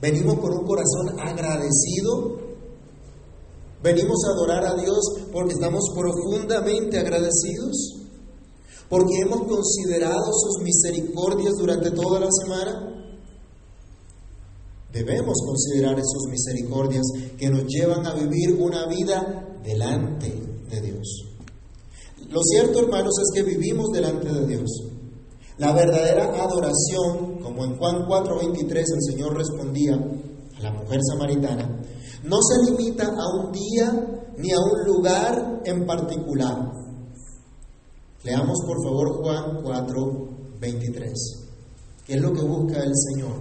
¿Venimos 0.00 0.38
con 0.40 0.52
un 0.52 0.66
corazón 0.66 1.18
agradecido? 1.18 2.47
¿Venimos 3.82 4.18
a 4.26 4.32
adorar 4.32 4.64
a 4.66 4.74
Dios 4.74 4.98
porque 5.32 5.54
estamos 5.54 5.84
profundamente 5.94 6.98
agradecidos? 6.98 7.96
¿Porque 8.88 9.20
hemos 9.20 9.46
considerado 9.46 10.32
sus 10.32 10.62
misericordias 10.62 11.54
durante 11.58 11.90
toda 11.92 12.20
la 12.20 12.28
semana? 12.30 12.98
Debemos 14.92 15.36
considerar 15.46 15.96
sus 16.02 16.30
misericordias 16.30 17.04
que 17.36 17.50
nos 17.50 17.64
llevan 17.66 18.06
a 18.06 18.14
vivir 18.14 18.54
una 18.58 18.86
vida 18.86 19.58
delante 19.62 20.32
de 20.70 20.80
Dios. 20.80 21.26
Lo 22.30 22.40
cierto, 22.42 22.80
hermanos, 22.80 23.12
es 23.22 23.30
que 23.34 23.48
vivimos 23.48 23.90
delante 23.92 24.32
de 24.32 24.46
Dios. 24.46 24.70
La 25.58 25.72
verdadera 25.72 26.24
adoración, 26.42 27.40
como 27.42 27.64
en 27.64 27.76
Juan 27.76 28.06
4:23 28.06 28.84
el 28.94 29.02
Señor 29.02 29.36
respondía 29.36 29.98
la 30.60 30.72
mujer 30.72 31.00
samaritana, 31.02 31.68
no 32.24 32.38
se 32.42 32.70
limita 32.70 33.06
a 33.06 33.44
un 33.44 33.52
día 33.52 34.32
ni 34.36 34.52
a 34.52 34.58
un 34.58 34.84
lugar 34.84 35.62
en 35.64 35.86
particular. 35.86 36.72
Leamos 38.24 38.58
por 38.66 38.82
favor 38.82 39.22
Juan 39.22 39.62
4:23. 39.62 41.48
¿Qué 42.04 42.14
es 42.14 42.20
lo 42.20 42.32
que 42.32 42.42
busca 42.42 42.82
el 42.82 42.92
Señor? 42.94 43.36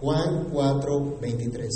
Juan 0.00 0.48
4:23. 0.50 1.68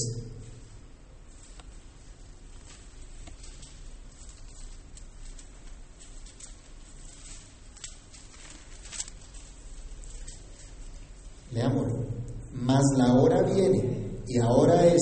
Leámoslo. 11.52 12.19
Mas 12.60 12.82
la 12.96 13.14
hora 13.14 13.42
viene 13.42 14.22
y 14.26 14.38
ahora 14.38 14.86
es 14.86 15.00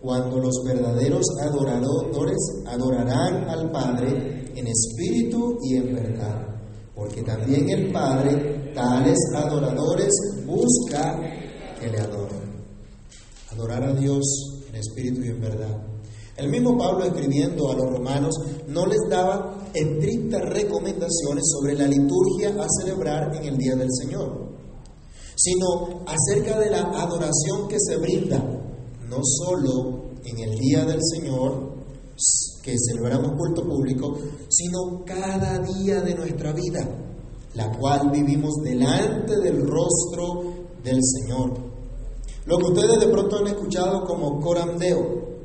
cuando 0.00 0.38
los 0.38 0.62
verdaderos 0.64 1.24
adoradores 1.40 2.38
adorarán 2.66 3.48
al 3.48 3.70
Padre 3.70 4.52
en 4.54 4.66
espíritu 4.66 5.58
y 5.62 5.76
en 5.76 5.94
verdad, 5.94 6.46
porque 6.94 7.22
también 7.22 7.68
el 7.68 7.92
Padre 7.92 8.72
tales 8.74 9.18
adoradores 9.34 10.10
busca 10.46 11.20
que 11.78 11.88
le 11.88 11.98
adoren. 11.98 12.48
Adorar 13.52 13.84
a 13.84 13.92
Dios 13.94 14.24
en 14.68 14.76
espíritu 14.76 15.22
y 15.22 15.28
en 15.28 15.40
verdad. 15.40 15.76
El 16.36 16.48
mismo 16.48 16.78
Pablo 16.78 17.04
escribiendo 17.04 17.70
a 17.70 17.74
los 17.74 17.90
romanos 17.90 18.34
no 18.68 18.86
les 18.86 19.00
daba 19.10 19.58
estrictas 19.74 20.42
recomendaciones 20.42 21.44
sobre 21.52 21.74
la 21.74 21.86
liturgia 21.86 22.50
a 22.50 22.66
celebrar 22.80 23.34
en 23.34 23.44
el 23.44 23.58
día 23.58 23.74
del 23.74 23.88
Señor, 23.92 24.47
sino 25.38 26.04
acerca 26.04 26.58
de 26.58 26.70
la 26.70 26.80
adoración 26.80 27.68
que 27.68 27.76
se 27.78 27.96
brinda, 27.96 28.38
no 29.08 29.18
solo 29.22 30.10
en 30.24 30.38
el 30.40 30.58
día 30.58 30.84
del 30.84 30.98
Señor, 31.00 31.78
que 32.62 32.74
celebramos 32.76 33.32
culto 33.38 33.62
público, 33.62 34.18
sino 34.48 35.04
cada 35.04 35.58
día 35.58 36.00
de 36.00 36.14
nuestra 36.14 36.52
vida. 36.52 37.04
la 37.54 37.76
cual 37.76 38.10
vivimos 38.10 38.56
delante 38.62 39.40
del 39.40 39.66
rostro 39.66 40.44
del 40.84 41.00
Señor. 41.02 41.54
Lo 42.44 42.58
que 42.58 42.72
ustedes 42.72 43.00
de 43.00 43.08
pronto 43.08 43.38
han 43.38 43.48
escuchado 43.48 44.04
como 44.04 44.38
corandeo, 44.38 45.40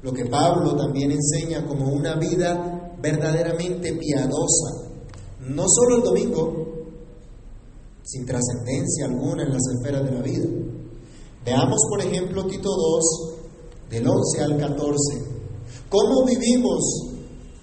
lo 0.00 0.12
que 0.12 0.24
Pablo 0.26 0.76
también 0.76 1.10
enseña 1.10 1.66
como 1.66 1.92
una 1.92 2.14
vida 2.14 2.94
verdaderamente 3.02 3.92
piadosa, 3.92 4.88
no 5.40 5.64
solo 5.68 5.96
el 5.96 6.02
domingo, 6.02 6.67
sin 8.08 8.24
trascendencia 8.24 9.04
alguna 9.04 9.42
en 9.42 9.52
las 9.52 9.62
esferas 9.76 10.02
de 10.02 10.12
la 10.12 10.22
vida. 10.22 10.46
Veamos, 11.44 11.78
por 11.90 12.00
ejemplo, 12.00 12.46
Tito 12.46 12.70
2, 12.70 13.04
del 13.90 14.08
11 14.08 14.42
al 14.44 14.56
14. 14.56 15.38
¿Cómo 15.90 16.24
vivimos 16.24 16.80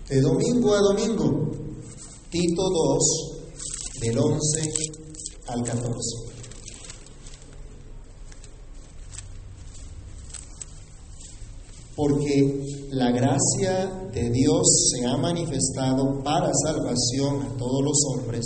de 0.07 0.21
domingo 0.21 0.75
a 0.75 0.79
domingo? 0.81 1.51
Tito 2.29 2.61
2, 2.61 4.01
del 4.01 4.19
11 4.19 4.73
al 5.47 5.63
14. 5.63 5.91
Porque 11.95 12.87
la 12.91 13.09
gracia 13.09 14.09
de 14.13 14.29
Dios 14.29 14.91
se 14.91 15.05
ha 15.07 15.17
manifestado 15.17 16.21
para 16.23 16.51
salvación 16.53 17.41
a 17.41 17.57
todos 17.57 17.83
los 17.83 17.97
hombres, 18.11 18.45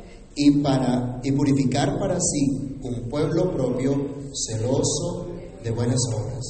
y 0.35 0.61
para 0.61 1.19
y 1.23 1.31
purificar 1.31 1.99
para 1.99 2.19
sí 2.19 2.77
un 2.81 3.09
pueblo 3.09 3.51
propio 3.51 3.93
celoso 4.33 5.27
de 5.63 5.71
buenas 5.71 5.99
obras. 6.15 6.43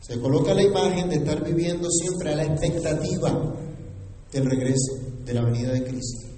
Se 0.00 0.20
coloca 0.20 0.54
la 0.54 0.62
imagen 0.62 1.08
de 1.08 1.16
estar 1.16 1.44
viviendo 1.44 1.88
siempre 1.90 2.32
a 2.32 2.36
la 2.36 2.44
expectativa 2.44 3.54
del 4.32 4.44
regreso, 4.44 4.92
de 5.24 5.34
la 5.34 5.42
venida 5.42 5.72
de 5.72 5.84
Cristo 5.84 6.30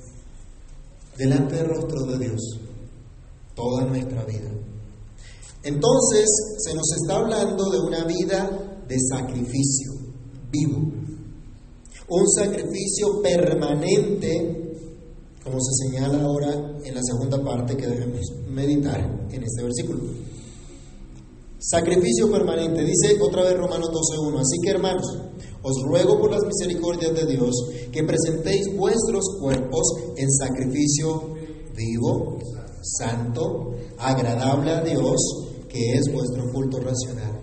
delante 1.17 1.57
del 1.57 1.69
rostro 1.69 2.07
de 2.07 2.19
Dios 2.27 2.41
toda 3.55 3.85
nuestra 3.85 4.25
vida. 4.25 4.51
Entonces 5.63 6.27
se 6.59 6.75
nos 6.75 6.91
está 7.01 7.17
hablando 7.17 7.71
de 7.71 7.81
una 7.81 8.05
vida 8.05 8.83
de 8.89 8.97
sacrificio 8.99 9.93
vivo, 10.51 10.79
un 12.09 12.29
sacrificio 12.29 13.23
permanente, 13.23 14.62
como 15.45 15.59
se 15.61 15.87
señala 15.87 16.23
ahora 16.23 16.79
en 16.85 16.95
la 16.95 17.03
segunda 17.03 17.43
parte 17.43 17.77
que 17.77 17.87
debemos 17.87 18.27
meditar 18.49 19.01
en 19.31 19.43
este 19.43 19.63
versículo. 19.63 20.01
Sacrificio 21.59 22.29
permanente, 22.31 22.85
dice 22.85 23.17
otra 23.21 23.45
vez 23.45 23.57
Romanos 23.57 23.91
12.1. 23.91 24.41
Así 24.41 24.59
que 24.65 24.71
hermanos, 24.71 25.07
os 25.63 25.83
ruego 25.85 26.19
por 26.19 26.33
las 26.33 26.43
misericordias 26.45 27.15
de 27.15 27.25
Dios 27.25 27.55
que 27.93 28.03
presentéis 28.03 28.77
vuestros 28.77 29.25
cuerpos 29.41 29.83
en 30.17 30.29
sacrificio 30.33 31.35
vivo, 31.77 32.39
santo, 32.83 33.75
agradable 33.99 34.73
a 34.73 34.83
Dios, 34.83 35.21
que 35.69 35.93
es 35.93 36.13
vuestro 36.13 36.51
culto 36.53 36.79
racional. 36.81 37.41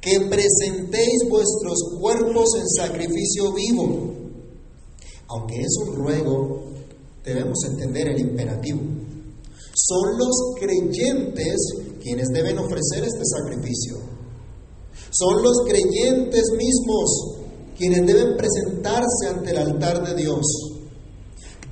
Que 0.00 0.20
presentéis 0.28 1.28
vuestros 1.28 1.78
cuerpos 2.00 2.48
en 2.58 2.68
sacrificio 2.68 3.52
vivo. 3.52 4.14
Aunque 5.28 5.60
es 5.60 5.76
un 5.86 5.94
ruego, 5.94 6.69
debemos 7.24 7.58
entender 7.68 8.08
el 8.08 8.20
imperativo. 8.20 8.80
Son 9.74 10.18
los 10.18 10.54
creyentes 10.58 11.56
quienes 12.02 12.28
deben 12.28 12.58
ofrecer 12.58 13.04
este 13.04 13.24
sacrificio. 13.24 13.98
Son 15.10 15.42
los 15.42 15.64
creyentes 15.66 16.44
mismos 16.56 17.36
quienes 17.76 18.06
deben 18.06 18.36
presentarse 18.36 19.28
ante 19.28 19.50
el 19.50 19.58
altar 19.58 20.06
de 20.06 20.22
Dios. 20.22 20.46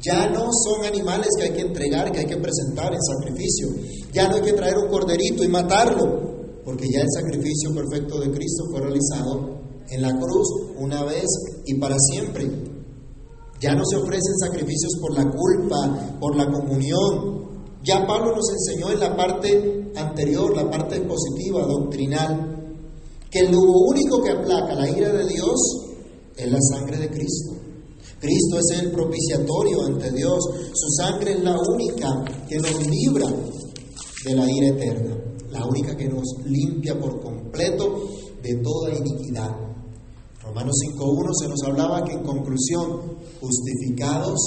Ya 0.00 0.28
no 0.30 0.48
son 0.52 0.84
animales 0.87 1.28
que 1.37 1.44
hay 1.44 1.52
que 1.52 1.62
entregar, 1.62 2.11
que 2.12 2.20
hay 2.20 2.26
que 2.26 2.37
presentar 2.37 2.92
en 2.92 3.02
sacrificio. 3.02 3.68
Ya 4.12 4.28
no 4.28 4.37
hay 4.37 4.42
que 4.42 4.52
traer 4.52 4.78
un 4.78 4.88
corderito 4.88 5.42
y 5.42 5.48
matarlo, 5.48 6.61
porque 6.64 6.87
ya 6.88 7.00
el 7.00 7.08
sacrificio 7.12 7.74
perfecto 7.74 8.20
de 8.20 8.30
Cristo 8.30 8.64
fue 8.70 8.80
realizado 8.80 9.58
en 9.90 10.02
la 10.02 10.16
cruz 10.18 10.48
una 10.78 11.04
vez 11.04 11.26
y 11.66 11.74
para 11.74 11.96
siempre. 11.98 12.67
Ya 13.61 13.75
no 13.75 13.83
se 13.85 13.97
ofrecen 13.97 14.38
sacrificios 14.38 14.92
por 15.01 15.14
la 15.14 15.31
culpa, 15.31 16.16
por 16.21 16.37
la 16.37 16.47
comunión. 16.51 17.49
Ya 17.83 18.07
Pablo 18.07 18.37
nos 18.37 18.51
enseñó 18.51 18.90
en 18.90 19.01
la 19.01 19.16
parte 19.16 19.92
anterior, 19.97 20.55
la 20.57 20.71
parte 20.71 20.97
expositiva, 20.97 21.66
doctrinal, 21.66 22.77
que 23.31 23.42
lo 23.51 23.61
único 23.61 24.23
que 24.23 24.31
aplaca 24.31 24.75
la 24.75 24.88
ira 24.88 25.12
de 25.12 25.27
Dios 25.27 25.57
es 26.37 26.51
la 26.51 26.59
sangre 26.61 26.99
de 26.99 27.11
Cristo. 27.11 27.55
Cristo 28.21 28.59
es 28.59 28.81
el 28.81 28.90
propiciatorio 28.90 29.85
ante 29.87 30.11
Dios. 30.12 30.38
Su 30.73 30.88
sangre 31.03 31.33
es 31.33 31.42
la 31.42 31.57
única 31.57 32.25
que 32.49 32.59
nos 32.59 32.87
libra 32.87 33.27
de 34.25 34.35
la 34.35 34.51
ira 34.51 34.68
eterna, 34.68 35.16
la 35.51 35.66
única 35.66 35.97
que 35.97 36.09
nos 36.09 36.25
limpia 36.44 36.99
por 36.99 37.21
completo 37.21 38.09
de 38.42 38.57
toda 38.57 38.94
iniquidad. 38.94 39.67
Romanos 40.48 40.74
5.1 40.96 41.30
se 41.42 41.48
nos 41.48 41.62
hablaba 41.62 42.04
que 42.04 42.12
en 42.12 42.22
conclusión, 42.22 43.18
justificados 43.40 44.40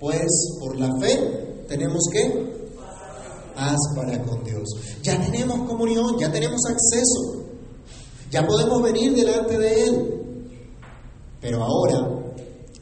pues 0.00 0.58
por 0.60 0.76
la 0.78 0.90
fe, 1.00 1.64
tenemos 1.68 2.02
que 2.12 2.54
paz 3.54 3.76
para 3.94 4.20
con 4.24 4.42
Dios. 4.42 4.68
Ya 5.02 5.20
tenemos 5.20 5.68
comunión, 5.68 6.18
ya 6.18 6.30
tenemos 6.30 6.60
acceso. 6.68 7.44
Ya 8.30 8.44
podemos 8.46 8.82
venir 8.82 9.14
delante 9.14 9.56
de 9.56 9.84
Él. 9.84 10.48
Pero 11.40 11.62
ahora, 11.62 12.32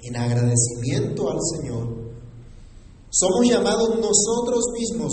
en 0.02 0.16
agradecimiento 0.16 1.30
al 1.30 1.38
Señor, 1.56 1.88
somos 3.11 3.46
llamados 3.46 3.90
nosotros 4.00 4.64
mismos 4.72 5.12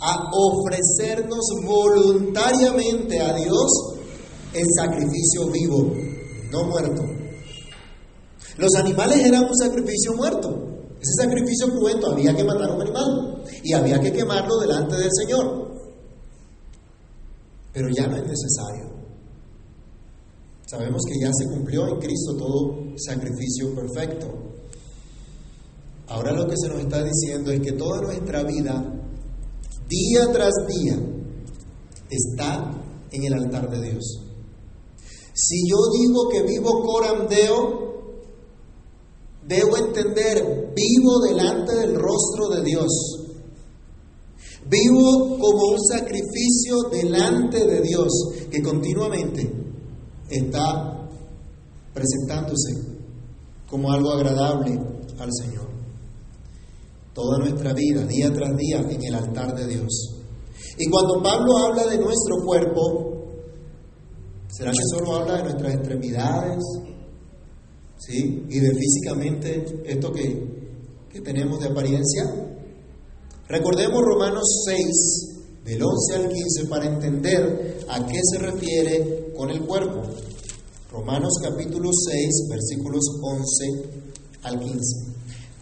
a 0.00 0.30
ofrecernos 0.32 1.44
voluntariamente 1.66 3.20
a 3.20 3.34
Dios 3.34 3.96
el 4.54 4.66
sacrificio 4.78 5.48
vivo, 5.52 5.92
no 6.50 6.64
muerto. 6.64 7.02
Los 8.58 8.74
animales 8.74 9.24
eran 9.24 9.44
un 9.44 9.56
sacrificio 9.56 10.14
muerto. 10.14 10.70
Ese 11.00 11.22
sacrificio 11.22 11.68
cruento 11.68 12.12
había 12.12 12.36
que 12.36 12.44
matar 12.44 12.70
a 12.70 12.74
un 12.74 12.82
animal 12.82 13.42
y 13.62 13.72
había 13.72 13.98
que 14.00 14.12
quemarlo 14.12 14.58
delante 14.58 14.96
del 14.96 15.10
Señor. 15.10 15.70
Pero 17.72 17.88
ya 17.88 18.06
no 18.06 18.16
es 18.16 18.22
necesario. 18.22 18.90
Sabemos 20.66 21.02
que 21.08 21.24
ya 21.24 21.30
se 21.32 21.46
cumplió 21.46 21.88
en 21.88 21.98
Cristo 22.00 22.36
todo 22.36 22.78
sacrificio 22.96 23.74
perfecto. 23.74 24.28
Ahora 26.08 26.32
lo 26.32 26.46
que 26.46 26.56
se 26.56 26.68
nos 26.68 26.80
está 26.80 27.02
diciendo 27.02 27.50
es 27.50 27.60
que 27.60 27.72
toda 27.72 28.02
nuestra 28.02 28.42
vida, 28.42 28.84
día 29.88 30.32
tras 30.32 30.52
día, 30.68 30.98
está 32.10 32.72
en 33.10 33.24
el 33.24 33.34
altar 33.34 33.70
de 33.70 33.90
Dios. 33.90 34.29
Si 35.42 35.66
yo 35.66 35.76
digo 35.98 36.28
que 36.28 36.42
vivo 36.42 36.82
corandeo, 36.82 37.90
debo 39.46 39.76
entender, 39.78 40.74
vivo 40.76 41.20
delante 41.26 41.76
del 41.76 41.94
rostro 41.94 42.48
de 42.50 42.62
Dios. 42.62 42.90
Vivo 44.68 45.38
como 45.38 45.68
un 45.70 45.80
sacrificio 45.80 46.90
delante 46.92 47.66
de 47.66 47.80
Dios 47.80 48.08
que 48.50 48.62
continuamente 48.62 49.50
está 50.28 51.08
presentándose 51.94 52.98
como 53.66 53.90
algo 53.90 54.10
agradable 54.10 54.78
al 55.18 55.30
Señor. 55.32 55.70
Toda 57.14 57.38
nuestra 57.38 57.72
vida, 57.72 58.04
día 58.04 58.30
tras 58.30 58.54
día, 58.58 58.80
en 58.80 59.02
el 59.04 59.14
altar 59.14 59.54
de 59.56 59.66
Dios. 59.66 60.16
Y 60.76 60.90
cuando 60.90 61.22
Pablo 61.22 61.56
habla 61.56 61.86
de 61.86 61.98
nuestro 61.98 62.36
cuerpo, 62.44 63.09
¿será 64.50 64.70
que 64.70 64.84
solo 64.90 65.16
habla 65.16 65.36
de 65.38 65.42
nuestras 65.44 65.74
extremidades? 65.74 66.64
¿Sí? 67.98 68.46
Y 68.48 68.60
de 68.60 68.74
físicamente 68.74 69.82
esto 69.84 70.12
que, 70.12 70.70
que 71.12 71.20
tenemos 71.20 71.60
de 71.60 71.68
apariencia. 71.68 72.24
Recordemos 73.48 74.02
Romanos 74.02 74.62
6, 74.64 75.30
del 75.64 75.82
11 75.82 76.14
al 76.16 76.28
15, 76.28 76.64
para 76.66 76.86
entender 76.86 77.84
a 77.88 78.06
qué 78.06 78.20
se 78.22 78.38
refiere 78.38 79.32
con 79.36 79.50
el 79.50 79.60
cuerpo. 79.62 80.02
Romanos 80.90 81.34
capítulo 81.42 81.90
6, 81.92 82.48
versículos 82.48 83.04
11 83.22 84.00
al 84.42 84.58
15. 84.58 85.10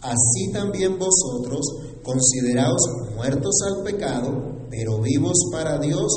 Así 0.01 0.51
también 0.53 0.97
vosotros, 0.97 1.59
considerados 2.03 2.81
muertos 3.15 3.55
al 3.67 3.83
pecado, 3.83 4.65
pero 4.69 5.01
vivos 5.01 5.37
para 5.51 5.77
Dios 5.79 6.11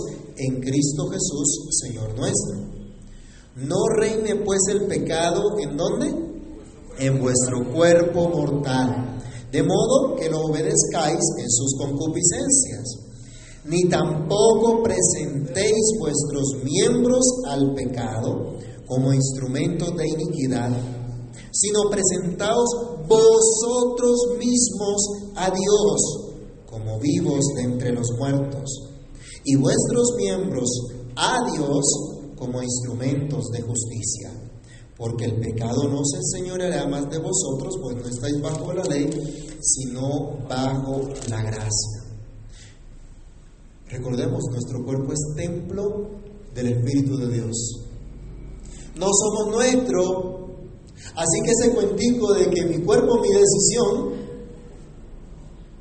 en 0.47 0.61
Cristo 0.61 1.09
Jesús, 1.09 1.69
Señor 1.71 2.15
nuestro. 2.17 2.83
No 3.57 3.77
reine 3.97 4.37
pues 4.45 4.61
el 4.71 4.87
pecado 4.87 5.59
en 5.59 5.77
dónde? 5.77 6.15
En 6.99 7.21
vuestro 7.21 7.73
cuerpo 7.73 8.29
mortal, 8.29 9.21
de 9.51 9.63
modo 9.63 10.17
que 10.17 10.29
no 10.31 10.41
obedezcáis 10.41 11.21
en 11.39 11.51
sus 11.51 11.75
concupiscencias, 11.77 13.03
ni 13.65 13.89
tampoco 13.89 14.83
presentéis 14.83 15.99
vuestros 15.99 16.63
miembros 16.65 17.25
al 17.47 17.75
pecado 17.75 18.57
como 18.87 19.13
instrumentos 19.13 19.95
de 19.97 20.09
iniquidad, 20.09 20.71
sino 21.53 21.91
presentaos 21.91 22.69
vosotros 23.07 24.39
mismos 24.39 25.33
a 25.37 25.51
Dios 25.51 26.33
como 26.67 26.99
vivos 26.99 27.45
de 27.57 27.63
entre 27.63 27.93
los 27.93 28.11
muertos, 28.19 28.92
y 29.45 29.57
vuestros 29.57 30.15
miembros 30.17 30.69
a 31.17 31.39
Dios 31.53 31.85
como 32.37 32.63
instrumentos 32.63 33.51
de 33.51 33.63
justicia. 33.63 34.31
Porque 34.97 35.25
el 35.25 35.41
pecado 35.41 35.89
no 35.89 36.05
se 36.05 36.19
enseñoreará 36.19 36.87
más 36.87 37.09
de 37.11 37.19
vosotros, 37.19 37.77
pues 37.83 37.97
no 37.97 38.09
estáis 38.09 38.41
bajo 38.41 38.73
la 38.73 38.85
ley, 38.85 39.09
sino 39.61 40.39
bajo 40.49 41.09
la 41.29 41.43
gracia. 41.43 42.03
Recordemos, 43.89 44.43
nuestro 44.51 44.85
cuerpo 44.85 45.13
es 45.13 45.21
templo 45.37 46.09
del 46.55 46.69
Espíritu 46.69 47.17
de 47.17 47.35
Dios. 47.35 47.81
No 48.97 49.07
somos 49.07 49.55
nuestros, 49.55 50.09
así 51.15 51.41
que 51.45 51.51
ese 51.51 51.75
cuentico 51.75 52.35
de 52.35 52.51
que 52.51 52.65
mi 52.65 52.79
cuerpo, 52.85 53.21
mi 53.21 53.29
decisión, 53.29 54.13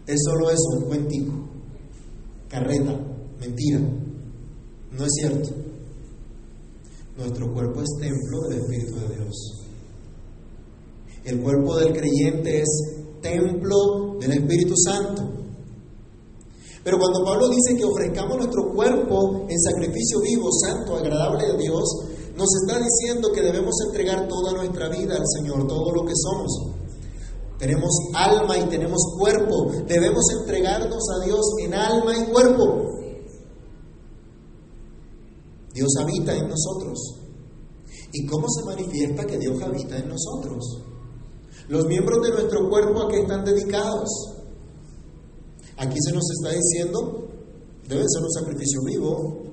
es 0.08 0.20
solo 0.26 0.50
eso, 0.50 0.78
un 0.78 0.84
cuentico, 0.86 1.34
carreta, 2.50 3.11
mentira. 3.42 3.80
No 4.92 5.06
es 5.06 5.12
cierto. 5.20 5.50
Nuestro 7.18 7.54
cuerpo 7.54 7.82
es 7.82 7.90
templo 8.00 8.42
del 8.48 8.60
Espíritu 8.60 8.96
de 8.96 9.16
Dios. 9.16 9.36
El 11.26 11.42
cuerpo 11.42 11.78
del 11.78 11.94
creyente 11.94 12.62
es 12.62 12.70
templo 13.22 14.18
del 14.20 14.32
Espíritu 14.32 14.74
Santo. 14.78 15.24
Pero 16.84 16.98
cuando 16.98 17.24
Pablo 17.24 17.50
dice 17.50 17.78
que 17.78 17.86
ofrezcamos 17.86 18.38
nuestro 18.38 18.74
cuerpo 18.74 19.46
en 19.48 19.60
sacrificio 19.60 20.20
vivo, 20.22 20.50
santo, 20.52 20.96
agradable 20.98 21.46
a 21.46 21.58
Dios, 21.58 21.84
nos 22.36 22.48
está 22.64 22.80
diciendo 22.80 23.32
que 23.32 23.42
debemos 23.42 23.76
entregar 23.88 24.28
toda 24.28 24.54
nuestra 24.54 24.90
vida 24.90 25.16
al 25.16 25.28
Señor, 25.28 25.68
todo 25.68 25.92
lo 25.94 26.06
que 26.06 26.14
somos. 26.16 26.72
Tenemos 27.60 27.92
alma 28.16 28.58
y 28.58 28.64
tenemos 28.70 29.00
cuerpo. 29.20 29.72
Debemos 29.88 30.26
entregarnos 30.40 31.04
a 31.16 31.26
Dios 31.26 31.42
en 31.64 31.76
alma 31.76 32.18
y 32.18 32.32
cuerpo. 32.32 33.01
Dios 35.74 35.90
habita 36.00 36.36
en 36.36 36.48
nosotros. 36.48 37.00
¿Y 38.14 38.26
cómo 38.26 38.48
se 38.50 38.66
manifiesta 38.66 39.26
que 39.26 39.38
Dios 39.38 39.62
habita 39.62 39.98
en 39.98 40.10
nosotros? 40.10 40.82
Los 41.70 41.86
miembros 41.86 42.22
de 42.24 42.32
nuestro 42.32 42.70
cuerpo 42.70 43.04
a 43.04 43.08
qué 43.10 43.22
están 43.22 43.46
dedicados. 43.46 44.10
Aquí 45.78 45.98
se 46.00 46.12
nos 46.12 46.24
está 46.32 46.56
diciendo, 46.56 47.30
debe 47.88 48.04
ser 48.08 48.22
un 48.22 48.32
sacrificio 48.32 48.82
vivo, 48.84 49.44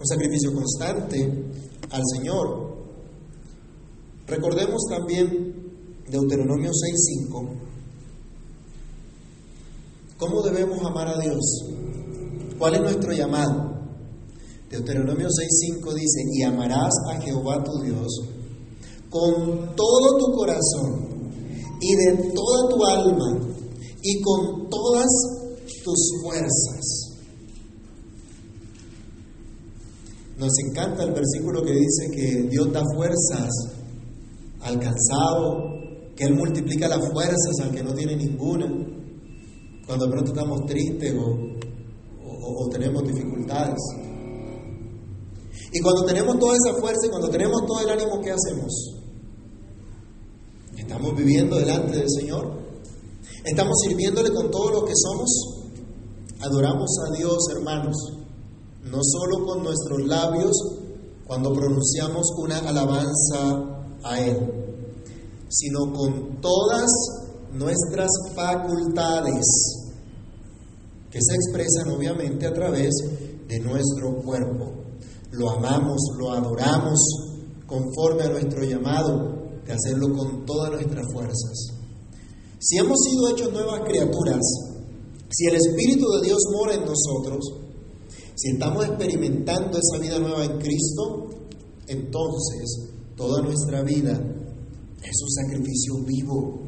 un 0.00 0.06
sacrificio 0.06 0.52
constante 0.54 1.52
al 1.90 2.02
Señor. 2.16 2.72
Recordemos 4.26 4.82
también 4.88 5.52
Deuteronomio 6.08 6.70
6:5, 6.70 7.48
¿cómo 10.16 10.42
debemos 10.42 10.84
amar 10.84 11.08
a 11.08 11.18
Dios? 11.18 11.40
¿Cuál 12.58 12.74
es 12.76 12.80
nuestro 12.80 13.12
llamado? 13.12 13.81
Deuteronomio 14.72 15.28
6:5 15.28 15.92
dice, 15.92 16.22
y 16.32 16.42
amarás 16.44 16.94
a 17.10 17.20
Jehová 17.20 17.62
tu 17.62 17.78
Dios 17.82 18.08
con 19.10 19.76
todo 19.76 20.16
tu 20.18 20.32
corazón 20.32 21.12
y 21.78 21.94
de 21.94 22.32
toda 22.32 22.68
tu 22.70 22.82
alma 22.82 23.38
y 24.02 24.22
con 24.22 24.70
todas 24.70 25.10
tus 25.84 26.12
fuerzas. 26.22 27.10
Nos 30.38 30.50
encanta 30.66 31.02
el 31.02 31.12
versículo 31.12 31.62
que 31.62 31.72
dice 31.72 32.10
que 32.10 32.48
Dios 32.48 32.72
da 32.72 32.82
fuerzas 32.96 33.50
al 34.62 34.80
cansado, 34.80 35.68
que 36.16 36.24
Él 36.24 36.34
multiplica 36.34 36.88
las 36.88 37.12
fuerzas 37.12 37.60
al 37.60 37.72
que 37.72 37.82
no 37.82 37.92
tiene 37.92 38.16
ninguna, 38.16 38.66
cuando 39.86 40.06
de 40.06 40.12
pronto 40.12 40.32
estamos 40.32 40.64
tristes 40.64 41.14
o, 41.14 42.64
o 42.64 42.68
tenemos 42.70 43.02
dificultades. 43.06 44.01
Y 45.72 45.80
cuando 45.80 46.04
tenemos 46.04 46.38
toda 46.38 46.54
esa 46.54 46.78
fuerza 46.78 47.06
y 47.06 47.08
cuando 47.08 47.30
tenemos 47.30 47.64
todo 47.66 47.80
el 47.80 47.88
ánimo, 47.88 48.20
¿qué 48.20 48.30
hacemos? 48.30 48.94
¿Estamos 50.76 51.16
viviendo 51.16 51.56
delante 51.56 51.96
del 51.96 52.10
Señor? 52.10 52.52
¿Estamos 53.42 53.74
sirviéndole 53.82 54.30
con 54.32 54.50
todo 54.50 54.70
lo 54.70 54.84
que 54.84 54.92
somos? 54.94 55.30
Adoramos 56.40 56.90
a 57.06 57.16
Dios, 57.16 57.38
hermanos, 57.56 57.96
no 58.84 58.98
solo 59.02 59.46
con 59.46 59.62
nuestros 59.62 60.06
labios 60.06 60.52
cuando 61.26 61.54
pronunciamos 61.54 62.26
una 62.36 62.58
alabanza 62.58 63.88
a 64.02 64.20
Él, 64.20 64.36
sino 65.48 65.90
con 65.94 66.40
todas 66.42 66.90
nuestras 67.54 68.10
facultades, 68.34 69.46
que 71.10 71.18
se 71.22 71.34
expresan 71.34 71.90
obviamente 71.96 72.46
a 72.46 72.52
través 72.52 72.90
de 73.48 73.60
nuestro 73.60 74.16
cuerpo 74.22 74.81
lo 75.32 75.50
amamos, 75.50 75.98
lo 76.18 76.32
adoramos 76.32 76.98
conforme 77.66 78.22
a 78.22 78.30
nuestro 78.30 78.64
llamado 78.64 79.32
de 79.64 79.72
hacerlo 79.72 80.12
con 80.16 80.44
todas 80.44 80.72
nuestras 80.72 81.06
fuerzas. 81.12 81.72
Si 82.58 82.76
hemos 82.76 82.98
sido 83.00 83.28
hechos 83.30 83.52
nuevas 83.52 83.80
criaturas, 83.86 84.40
si 85.30 85.46
el 85.46 85.56
Espíritu 85.56 86.06
de 86.10 86.26
Dios 86.26 86.38
mora 86.52 86.74
en 86.74 86.84
nosotros, 86.84 87.40
si 88.34 88.50
estamos 88.50 88.84
experimentando 88.84 89.78
esa 89.78 90.02
vida 90.02 90.18
nueva 90.18 90.44
en 90.44 90.58
Cristo, 90.58 91.30
entonces 91.86 92.90
toda 93.16 93.42
nuestra 93.42 93.82
vida 93.82 94.12
es 94.12 95.22
un 95.22 95.30
sacrificio 95.30 95.94
vivo, 96.06 96.60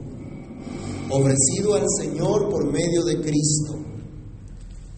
ofrecido 1.10 1.74
al 1.74 1.86
Señor 2.00 2.48
por 2.48 2.72
medio 2.72 3.04
de 3.04 3.20
Cristo. 3.20 3.83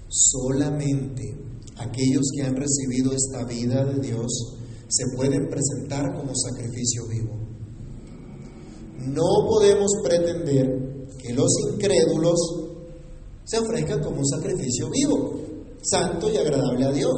Solamente 0.09 1.35
aquellos 1.79 2.25
que 2.35 2.43
han 2.43 2.57
recibido 2.57 3.13
esta 3.13 3.45
vida 3.45 3.85
de 3.85 4.01
Dios 4.01 4.57
se 4.89 5.05
pueden 5.17 5.49
presentar 5.49 6.15
como 6.17 6.33
sacrificio 6.35 7.07
vivo. 7.09 7.35
No 8.99 9.49
podemos 9.49 9.91
pretender 10.03 11.07
que 11.19 11.33
los 11.35 11.51
incrédulos 11.73 12.39
se 13.45 13.59
ofrezcan 13.59 14.03
como 14.03 14.19
un 14.19 14.27
sacrificio 14.27 14.91
vivo, 14.91 15.41
santo 15.83 16.31
y 16.31 16.37
agradable 16.37 16.85
a 16.85 16.93
Dios. 16.93 17.17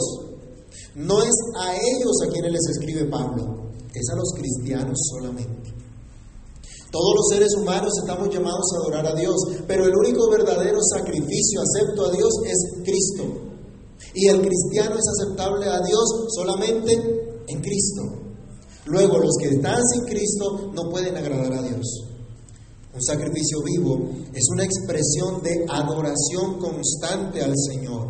No 0.94 1.22
es 1.22 1.35
a 1.59 1.74
ellos 1.74 2.12
a 2.24 2.31
quienes 2.31 2.53
les 2.53 2.68
escribe 2.70 3.05
Pablo, 3.05 3.70
es 3.94 4.09
a 4.11 4.16
los 4.16 4.33
cristianos 4.35 4.98
solamente. 5.11 5.72
Todos 6.90 7.14
los 7.16 7.27
seres 7.31 7.55
humanos 7.61 7.92
estamos 8.01 8.33
llamados 8.33 8.64
a 8.72 8.77
adorar 8.81 9.07
a 9.07 9.14
Dios, 9.14 9.37
pero 9.66 9.85
el 9.85 9.94
único 9.94 10.31
verdadero 10.31 10.79
sacrificio 10.83 11.61
acepto 11.61 12.07
a 12.07 12.12
Dios 12.12 12.31
es 12.46 12.83
Cristo. 12.83 13.24
Y 14.14 14.29
el 14.29 14.40
cristiano 14.40 14.96
es 14.96 15.05
aceptable 15.07 15.66
a 15.66 15.81
Dios 15.81 16.27
solamente 16.35 17.44
en 17.46 17.61
Cristo. 17.61 18.03
Luego, 18.87 19.18
los 19.18 19.37
que 19.38 19.48
están 19.48 19.83
sin 19.87 20.05
Cristo 20.05 20.70
no 20.72 20.88
pueden 20.88 21.14
agradar 21.14 21.53
a 21.53 21.62
Dios. 21.62 22.05
Un 22.94 23.03
sacrificio 23.03 23.62
vivo 23.62 24.09
es 24.33 24.48
una 24.51 24.64
expresión 24.64 25.42
de 25.42 25.66
adoración 25.68 26.59
constante 26.59 27.42
al 27.42 27.53
Señor, 27.55 28.09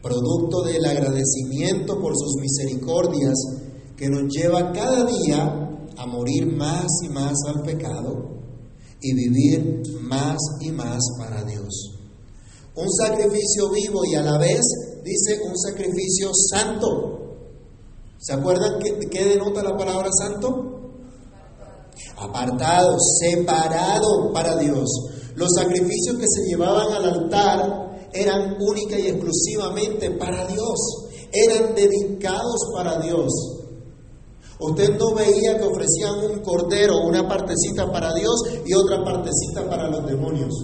producto 0.00 0.62
del 0.62 0.86
agradecimiento 0.86 2.00
por 2.00 2.14
sus 2.16 2.36
misericordias 2.40 3.34
que 3.94 4.08
nos 4.08 4.22
lleva 4.32 4.72
cada 4.72 5.04
día 5.04 5.69
a 6.00 6.06
morir 6.06 6.46
más 6.46 6.86
y 7.04 7.10
más 7.10 7.34
al 7.46 7.62
pecado 7.62 8.40
y 9.02 9.14
vivir 9.14 9.82
más 10.00 10.38
y 10.60 10.70
más 10.70 10.98
para 11.18 11.44
Dios. 11.44 11.98
Un 12.74 12.90
sacrificio 12.90 13.70
vivo 13.70 14.00
y 14.10 14.14
a 14.14 14.22
la 14.22 14.38
vez 14.38 14.62
dice 15.04 15.40
un 15.46 15.58
sacrificio 15.58 16.30
santo. 16.34 17.36
¿Se 18.18 18.32
acuerdan 18.32 18.78
qué, 18.78 18.98
qué 19.10 19.24
denota 19.26 19.62
la 19.62 19.76
palabra 19.76 20.08
santo? 20.18 20.80
Apartado, 22.16 22.96
separado 23.20 24.32
para 24.32 24.56
Dios. 24.56 24.88
Los 25.34 25.50
sacrificios 25.54 26.16
que 26.16 26.26
se 26.26 26.48
llevaban 26.48 26.92
al 26.94 27.04
altar 27.04 28.08
eran 28.14 28.56
única 28.58 28.98
y 28.98 29.08
exclusivamente 29.08 30.10
para 30.12 30.46
Dios. 30.46 30.78
Eran 31.30 31.74
dedicados 31.74 32.60
para 32.74 33.00
Dios. 33.00 33.59
Usted 34.60 34.98
no 34.98 35.14
veía 35.14 35.56
que 35.56 35.64
ofrecían 35.64 36.18
un 36.18 36.40
cordero, 36.40 36.98
una 37.06 37.26
partecita 37.26 37.90
para 37.90 38.12
Dios 38.12 38.42
y 38.66 38.74
otra 38.74 39.02
partecita 39.02 39.68
para 39.68 39.88
los 39.88 40.06
demonios. 40.06 40.54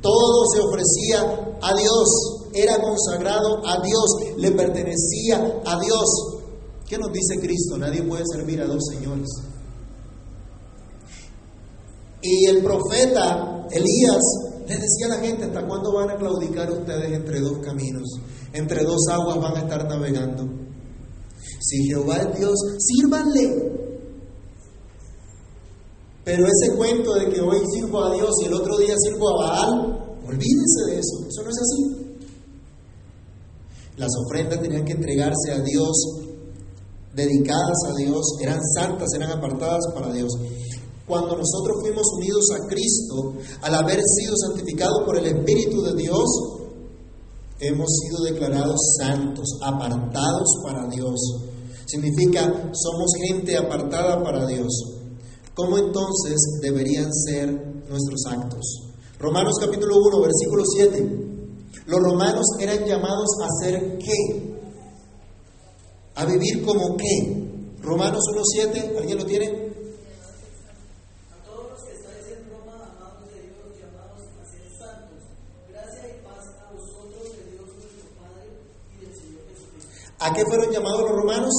Todo 0.00 0.44
se 0.54 0.60
ofrecía 0.60 1.58
a 1.60 1.74
Dios, 1.74 2.50
era 2.54 2.80
consagrado 2.80 3.66
a 3.66 3.80
Dios, 3.82 4.36
le 4.36 4.52
pertenecía 4.52 5.62
a 5.64 5.80
Dios. 5.80 6.38
¿Qué 6.86 6.96
nos 6.98 7.12
dice 7.12 7.40
Cristo? 7.40 7.76
Nadie 7.76 8.02
puede 8.02 8.24
servir 8.32 8.60
a 8.60 8.66
dos 8.66 8.84
señores. 8.90 9.28
Y 12.20 12.46
el 12.46 12.62
profeta 12.62 13.66
Elías 13.70 14.22
les 14.68 14.80
decía 14.80 15.06
a 15.06 15.08
la 15.08 15.18
gente, 15.18 15.44
¿hasta 15.44 15.66
cuándo 15.66 15.92
van 15.92 16.10
a 16.10 16.16
claudicar 16.16 16.70
ustedes 16.70 17.12
entre 17.12 17.40
dos 17.40 17.58
caminos? 17.58 18.08
Entre 18.52 18.84
dos 18.84 19.08
aguas 19.10 19.40
van 19.40 19.56
a 19.56 19.60
estar 19.60 19.88
navegando. 19.88 20.61
Si 21.62 21.84
Jehová 21.86 22.16
es 22.16 22.38
Dios, 22.38 22.54
sírvanle. 22.78 23.72
Pero 26.24 26.44
ese 26.44 26.76
cuento 26.76 27.14
de 27.14 27.28
que 27.28 27.40
hoy 27.40 27.58
sirvo 27.72 28.04
a 28.04 28.14
Dios 28.14 28.30
y 28.42 28.46
el 28.46 28.54
otro 28.54 28.78
día 28.78 28.94
sirvo 28.98 29.28
a 29.28 29.46
Baal, 29.46 30.18
olvídense 30.26 30.84
de 30.86 30.98
eso, 30.98 31.26
eso 31.28 31.42
no 31.42 31.50
es 31.50 31.58
así. 31.58 32.02
Las 33.96 34.10
ofrendas 34.24 34.60
tenían 34.60 34.84
que 34.84 34.92
entregarse 34.92 35.52
a 35.52 35.60
Dios, 35.60 35.96
dedicadas 37.14 37.78
a 37.90 37.94
Dios, 37.96 38.24
eran 38.40 38.60
santas, 38.74 39.08
eran 39.14 39.32
apartadas 39.32 39.84
para 39.94 40.12
Dios. 40.12 40.32
Cuando 41.06 41.36
nosotros 41.36 41.78
fuimos 41.80 42.06
unidos 42.16 42.46
a 42.54 42.66
Cristo, 42.66 43.34
al 43.62 43.74
haber 43.74 44.00
sido 44.02 44.34
santificados 44.36 45.02
por 45.04 45.18
el 45.18 45.26
Espíritu 45.26 45.82
de 45.82 45.94
Dios, 45.94 46.24
hemos 47.58 47.88
sido 47.88 48.22
declarados 48.24 48.80
santos, 48.98 49.58
apartados 49.62 50.48
para 50.64 50.88
Dios. 50.88 51.51
Significa, 51.86 52.42
somos 52.72 53.12
gente 53.26 53.56
apartada 53.56 54.22
para 54.22 54.46
Dios. 54.46 54.72
¿Cómo 55.54 55.78
entonces 55.78 56.36
deberían 56.62 57.12
ser 57.12 57.50
nuestros 57.88 58.24
actos? 58.30 58.92
Romanos 59.18 59.54
capítulo 59.60 59.96
1, 59.98 60.20
versículo 60.20 60.64
7. 60.64 61.22
Los 61.86 62.00
romanos 62.00 62.46
eran 62.60 62.84
llamados 62.86 63.28
a 63.42 63.64
ser 63.64 63.98
qué? 63.98 64.56
A 66.14 66.24
vivir 66.24 66.64
como 66.64 66.96
qué? 66.96 67.42
Romanos 67.82 68.22
1.7, 68.32 68.98
¿alguien 68.98 69.18
lo 69.18 69.26
tiene? 69.26 69.72
¿A 80.22 80.32
qué 80.32 80.44
fueron 80.44 80.70
llamados 80.70 81.00
los 81.00 81.11
romanos? 81.32 81.54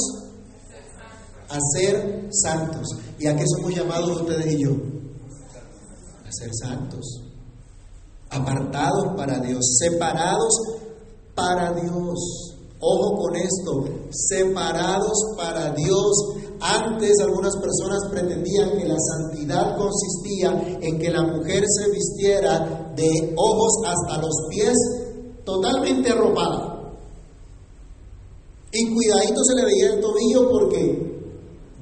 A 1.49 1.57
ser 1.77 2.29
santos. 2.31 2.87
¿Y 3.19 3.27
a 3.27 3.35
qué 3.35 3.43
somos 3.55 3.75
llamados 3.75 4.21
ustedes 4.21 4.53
y 4.53 4.63
yo? 4.63 4.71
A 6.27 6.31
ser 6.31 6.49
santos. 6.53 7.21
Apartados 8.29 9.15
para 9.15 9.39
Dios, 9.39 9.77
separados 9.79 10.53
para 11.35 11.71
Dios. 11.73 12.55
Ojo 12.79 13.17
con 13.17 13.35
esto, 13.35 13.85
separados 14.09 15.17
para 15.37 15.71
Dios. 15.73 16.17
Antes 16.59 17.19
algunas 17.21 17.55
personas 17.57 17.99
pretendían 18.09 18.77
que 18.77 18.87
la 18.87 18.97
santidad 18.97 19.77
consistía 19.77 20.79
en 20.81 20.97
que 20.97 21.11
la 21.11 21.23
mujer 21.23 21.63
se 21.67 21.91
vistiera 21.91 22.93
de 22.95 23.35
ojos 23.37 23.73
hasta 23.85 24.21
los 24.21 24.33
pies 24.49 24.75
totalmente 25.45 26.09
arropada. 26.09 26.72
Y 28.75 28.91
cuidadito 28.91 29.43
se 29.43 29.55
le 29.55 29.65
veía 29.65 29.93
el 29.93 30.01
tobillo 30.01 30.49
porque 30.49 31.13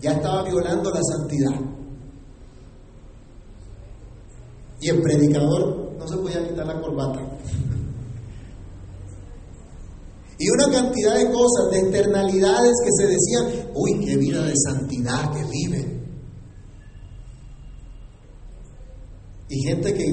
ya 0.01 0.11
estaba 0.11 0.43
violando 0.43 0.91
la 0.91 1.01
santidad. 1.01 1.57
Y 4.81 4.89
el 4.89 5.01
predicador 5.01 5.93
no 5.97 6.05
se 6.05 6.17
podía 6.17 6.45
quitar 6.45 6.67
la 6.67 6.81
corbata. 6.81 7.21
Y 10.37 10.49
una 10.49 10.69
cantidad 10.69 11.15
de 11.15 11.31
cosas, 11.31 11.71
de 11.71 11.79
externalidades 11.79 12.73
que 12.83 12.89
se 12.97 13.07
decían, 13.07 13.69
uy, 13.73 14.03
qué 14.03 14.17
vida 14.17 14.43
de 14.43 14.53
santidad 14.57 15.31
que 15.31 15.45
vive. 15.45 16.01
Y 19.47 19.63
gente 19.63 19.93
que 19.93 20.05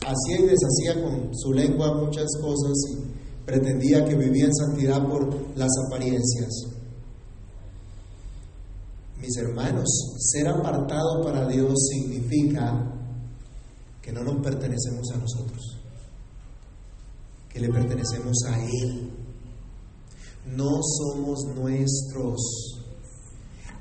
hacía 0.00 0.40
y 0.40 0.48
deshacía 0.48 1.04
con 1.04 1.30
su 1.36 1.52
lengua 1.52 1.94
muchas 1.94 2.26
cosas 2.40 2.72
y 2.90 3.11
pretendía 3.44 4.04
que 4.04 4.14
vivía 4.14 4.46
en 4.46 4.54
santidad 4.54 5.06
por 5.08 5.56
las 5.56 5.70
apariencias. 5.86 6.50
Mis 9.20 9.36
hermanos, 9.36 9.88
ser 10.18 10.48
apartado 10.48 11.22
para 11.22 11.46
Dios 11.46 11.74
significa 11.90 12.92
que 14.00 14.12
no 14.12 14.24
nos 14.24 14.42
pertenecemos 14.42 15.10
a 15.12 15.18
nosotros, 15.18 15.78
que 17.48 17.60
le 17.60 17.68
pertenecemos 17.68 18.36
a 18.48 18.60
Él. 18.60 19.10
No 20.56 20.80
somos 20.82 21.44
nuestros. 21.54 22.82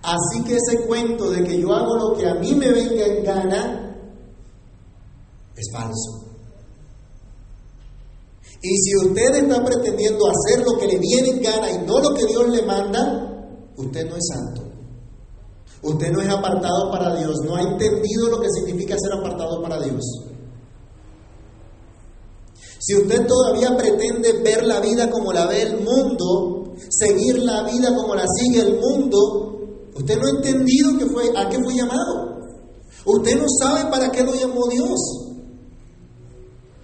Así 0.04 0.44
que 0.44 0.58
ese 0.58 0.86
cuento 0.86 1.32
de 1.32 1.44
que 1.44 1.60
yo 1.60 1.74
hago 1.74 1.96
lo 1.98 2.18
que 2.18 2.28
a 2.28 2.36
mí 2.36 2.54
me 2.54 2.72
venga 2.72 3.06
en 3.06 3.24
gana 3.24 3.96
es 5.56 5.72
falso. 5.74 6.21
Y 8.62 8.78
si 8.78 8.96
usted 8.96 9.44
está 9.44 9.64
pretendiendo 9.64 10.26
hacer 10.28 10.64
lo 10.64 10.78
que 10.78 10.88
le 10.88 11.00
viene 11.00 11.30
en 11.30 11.42
gana 11.42 11.72
y 11.72 11.86
no 11.86 12.00
lo 12.00 12.14
que 12.14 12.26
Dios 12.26 12.48
le 12.50 12.62
manda, 12.62 13.48
usted 13.76 14.08
no 14.08 14.16
es 14.16 14.28
santo. 14.28 14.62
Usted 15.84 16.12
no 16.12 16.22
es 16.22 16.30
apartado 16.30 16.92
para 16.92 17.16
Dios, 17.16 17.38
no 17.44 17.56
ha 17.56 17.62
entendido 17.62 18.30
lo 18.30 18.40
que 18.40 18.50
significa 18.52 18.96
ser 19.00 19.14
apartado 19.14 19.62
para 19.64 19.82
Dios. 19.82 20.04
Si 22.78 22.96
usted 22.96 23.26
todavía 23.26 23.76
pretende 23.76 24.42
ver 24.44 24.64
la 24.64 24.80
vida 24.80 25.10
como 25.10 25.34
la 25.34 25.48
ve 25.48 25.64
el 25.64 25.82
mundo, 25.82 26.74
seguir 26.90 27.40
la 27.40 27.64
vida 27.64 27.96
como 27.96 28.14
la 28.14 28.26
sigue 28.28 28.62
el 28.62 28.80
mundo, 28.80 29.18
usted 29.96 30.20
no 30.20 30.28
ha 30.28 30.30
entendido 30.30 30.90
a 31.36 31.50
qué 31.50 31.58
fue 31.64 31.76
llamado. 31.76 32.42
Usted 33.06 33.40
no 33.40 33.46
sabe 33.60 33.90
para 33.90 34.12
qué 34.12 34.24
lo 34.24 34.36
llamó 34.36 34.68
Dios. 34.68 35.00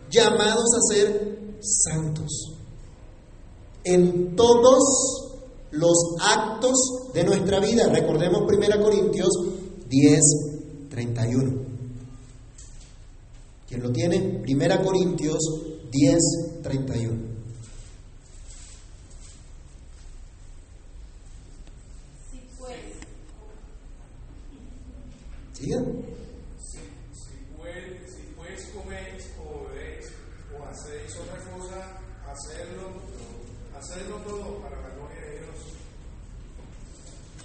Llamados 0.09 0.65
a 0.75 0.93
ser 0.93 1.26
santos 1.61 2.57
en 3.83 4.35
todos 4.35 5.27
los 5.71 5.97
actos 6.19 6.75
de 7.13 7.23
nuestra 7.23 7.59
vida. 7.59 7.87
Recordemos 7.89 8.41
1 8.41 8.83
Corintios 8.83 9.29
10, 9.87 10.21
31. 10.89 11.67
¿Quién 13.67 13.83
lo 13.83 13.91
tiene? 13.91 14.43
1 14.47 14.83
Corintios 14.83 15.37
10, 15.91 16.17
31. 16.63 17.37
¿Sigan? 25.53 26.06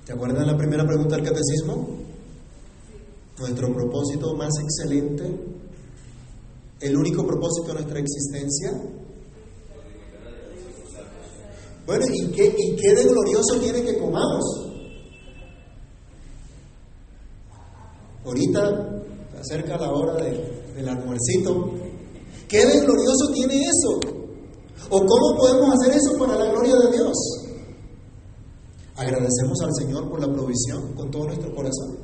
¿Te 0.04 0.12
acuerdas 0.12 0.46
la 0.46 0.56
primera 0.56 0.84
pregunta 0.84 1.16
del 1.16 1.24
catecismo? 1.24 1.88
Nuestro 3.38 3.72
propósito 3.72 4.34
más 4.34 4.50
excelente, 4.60 5.24
el 6.80 6.96
único 6.96 7.26
propósito 7.26 7.68
de 7.68 7.74
nuestra 7.74 7.98
existencia. 7.98 8.72
Bueno, 11.86 12.04
¿y 12.12 12.30
qué, 12.32 12.54
y 12.56 12.76
qué 12.76 12.94
de 12.94 13.04
glorioso 13.04 13.58
tiene 13.60 13.82
que 13.82 13.98
comamos? 13.98 14.44
Ahorita 18.24 19.02
acerca 19.40 19.78
la 19.78 19.90
hora 19.90 20.14
del 20.14 20.88
almuercito. 20.88 21.72
¿Qué 22.48 22.66
de 22.66 22.80
glorioso 22.80 23.32
tiene 23.32 23.62
eso? 23.62 24.21
¿O 24.90 24.98
cómo 24.98 25.36
podemos 25.38 25.74
hacer 25.74 25.96
eso 25.96 26.18
para 26.18 26.36
la 26.36 26.50
gloria 26.50 26.76
de 26.76 26.96
Dios? 26.96 27.16
Agradecemos 28.96 29.60
al 29.62 29.74
Señor 29.74 30.08
por 30.08 30.20
la 30.20 30.32
provisión 30.32 30.92
con 30.94 31.10
todo 31.10 31.26
nuestro 31.26 31.54
corazón. 31.54 31.98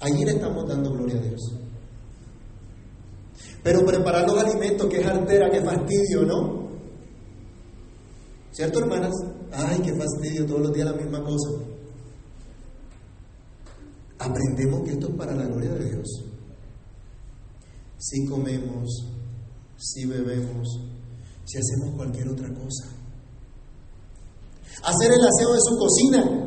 Allí 0.00 0.24
le 0.24 0.32
estamos 0.32 0.68
dando 0.68 0.92
gloria 0.92 1.16
a 1.18 1.22
Dios. 1.22 1.40
Pero 3.62 3.84
preparar 3.84 4.28
los 4.28 4.38
alimentos, 4.38 4.86
que 4.88 5.00
es 5.00 5.06
altera, 5.06 5.50
que 5.50 5.62
fastidio, 5.62 6.22
¿no? 6.22 6.68
¿Cierto, 8.52 8.80
hermanas? 8.80 9.12
Ay, 9.52 9.80
qué 9.84 9.94
fastidio, 9.94 10.46
todos 10.46 10.60
los 10.60 10.72
días 10.72 10.90
la 10.90 10.96
misma 10.96 11.22
cosa. 11.22 11.50
Aprendemos 14.18 14.82
que 14.82 14.90
esto 14.92 15.08
es 15.08 15.14
para 15.14 15.34
la 15.34 15.46
gloria 15.46 15.70
de 15.74 15.90
Dios. 15.90 16.24
Si 17.98 18.26
comemos, 18.26 19.06
si 19.76 20.06
bebemos, 20.06 20.80
si 21.48 21.58
hacemos 21.58 21.96
cualquier 21.96 22.28
otra 22.28 22.52
cosa 22.52 22.98
hacer 24.82 25.12
el 25.12 25.24
aseo 25.24 25.52
de 25.52 25.60
su 25.60 25.76
cocina. 25.76 26.44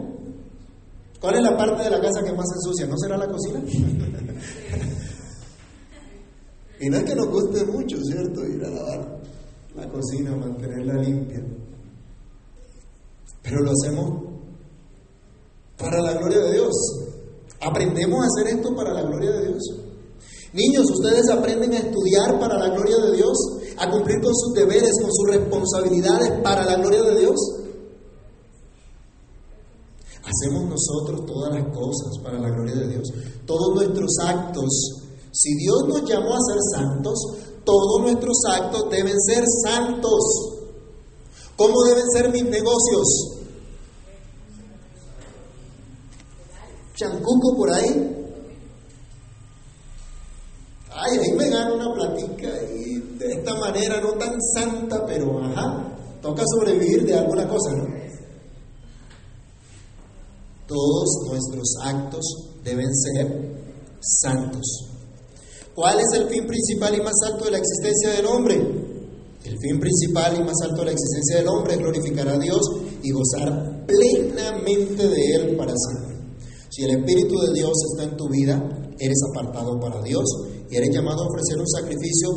¿Cuál 1.19 1.35
es 1.35 1.43
la 1.43 1.57
parte 1.57 1.83
de 1.83 1.89
la 1.89 2.01
casa 2.01 2.23
que 2.23 2.33
más 2.33 2.47
se 2.49 2.55
ensucia? 2.55 2.87
¿No 2.87 2.97
será 2.97 3.17
la 3.17 3.27
cocina? 3.27 3.61
Y 6.83 6.89
no 6.89 6.97
es 6.97 7.03
que 7.03 7.13
nos 7.13 7.27
guste 7.27 7.63
mucho, 7.65 7.95
¿cierto? 8.03 8.43
Ir 8.43 8.65
a 8.65 8.69
lavar 8.71 9.21
la 9.75 9.87
cocina, 9.87 10.35
mantenerla 10.35 10.95
limpia. 10.95 11.39
Pero 13.43 13.59
lo 13.59 13.69
hacemos 13.69 14.23
para 15.77 16.01
la 16.01 16.13
gloria 16.13 16.39
de 16.39 16.53
Dios. 16.53 16.73
Aprendemos 17.59 18.23
a 18.23 18.25
hacer 18.25 18.57
esto 18.57 18.75
para 18.75 18.93
la 18.93 19.03
gloria 19.03 19.29
de 19.29 19.47
Dios. 19.49 19.61
Niños, 20.53 20.85
ustedes 20.91 21.29
aprenden 21.29 21.73
a 21.73 21.77
estudiar 21.77 22.37
para 22.39 22.57
la 22.57 22.75
gloria 22.75 22.97
de 22.97 23.15
Dios, 23.15 23.37
a 23.77 23.89
cumplir 23.89 24.19
con 24.21 24.35
sus 24.35 24.53
deberes, 24.53 24.91
con 25.01 25.11
sus 25.11 25.27
responsabilidades 25.29 26.41
para 26.43 26.65
la 26.65 26.75
gloria 26.75 27.03
de 27.03 27.19
Dios. 27.19 27.35
Hacemos 30.23 30.69
nosotros 30.69 31.25
todas 31.25 31.53
las 31.53 31.73
cosas 31.73 32.17
para 32.21 32.37
la 32.37 32.49
gloria 32.49 32.75
de 32.75 32.87
Dios. 32.89 33.09
Todos 33.45 33.75
nuestros 33.75 34.11
actos, 34.23 34.69
si 35.31 35.55
Dios 35.55 35.83
nos 35.87 36.03
llamó 36.03 36.35
a 36.35 36.39
ser 36.39 36.59
santos, 36.75 37.17
todos 37.63 38.01
nuestros 38.01 38.37
actos 38.53 38.89
deben 38.89 39.19
ser 39.21 39.43
santos. 39.63 40.19
¿Cómo 41.55 41.81
deben 41.83 42.09
ser 42.11 42.29
mis 42.29 42.43
negocios? 42.43 43.37
Chancuco 46.95 47.55
por 47.55 47.71
ahí. 47.71 48.20
Ay, 51.03 51.17
ahí 51.17 51.31
me 51.35 51.49
gano 51.49 51.75
una 51.75 51.93
platica 51.95 52.49
y 52.75 52.99
de 53.17 53.33
esta 53.33 53.55
manera 53.55 53.99
no 54.01 54.11
tan 54.13 54.39
santa, 54.53 55.03
pero 55.05 55.43
ajá, 55.43 55.97
toca 56.21 56.43
sobrevivir 56.45 57.05
de 57.05 57.15
alguna 57.15 57.47
cosa, 57.47 57.71
¿no? 57.75 57.87
Todos 60.67 61.09
nuestros 61.27 61.73
actos 61.83 62.23
deben 62.63 62.93
ser 62.93 63.27
santos. 63.99 64.89
¿Cuál 65.73 65.99
es 65.99 66.19
el 66.19 66.27
fin 66.29 66.45
principal 66.45 66.93
y 66.95 67.01
más 67.01 67.15
alto 67.25 67.45
de 67.45 67.51
la 67.51 67.57
existencia 67.57 68.09
del 68.11 68.25
hombre? 68.27 68.55
El 69.43 69.57
fin 69.57 69.79
principal 69.79 70.35
y 70.39 70.43
más 70.43 70.55
alto 70.63 70.81
de 70.81 70.85
la 70.85 70.91
existencia 70.91 71.37
del 71.37 71.47
hombre 71.47 71.73
es 71.73 71.79
glorificar 71.79 72.27
a 72.29 72.37
Dios 72.37 72.61
y 73.01 73.11
gozar 73.11 73.85
plenamente 73.87 75.07
de 75.07 75.35
Él 75.35 75.57
para 75.57 75.73
siempre. 75.75 76.15
Si 76.69 76.83
el 76.83 76.91
Espíritu 76.99 77.39
de 77.39 77.53
Dios 77.53 77.73
está 77.91 78.03
en 78.03 78.17
tu 78.17 78.29
vida, 78.29 78.61
eres 78.99 79.19
apartado 79.31 79.79
para 79.79 80.01
Dios 80.03 80.25
y 80.71 80.77
eres 80.77 80.89
llamado 80.93 81.23
a 81.23 81.27
ofrecer 81.27 81.59
un 81.59 81.67
sacrificio 81.67 82.29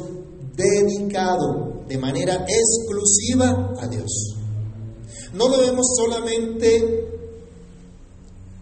dedicado 0.56 1.84
de 1.86 1.98
manera 1.98 2.44
exclusiva 2.46 3.74
a 3.80 3.86
Dios. 3.86 4.34
No 5.32 5.48
debemos 5.48 5.86
solamente 5.96 7.08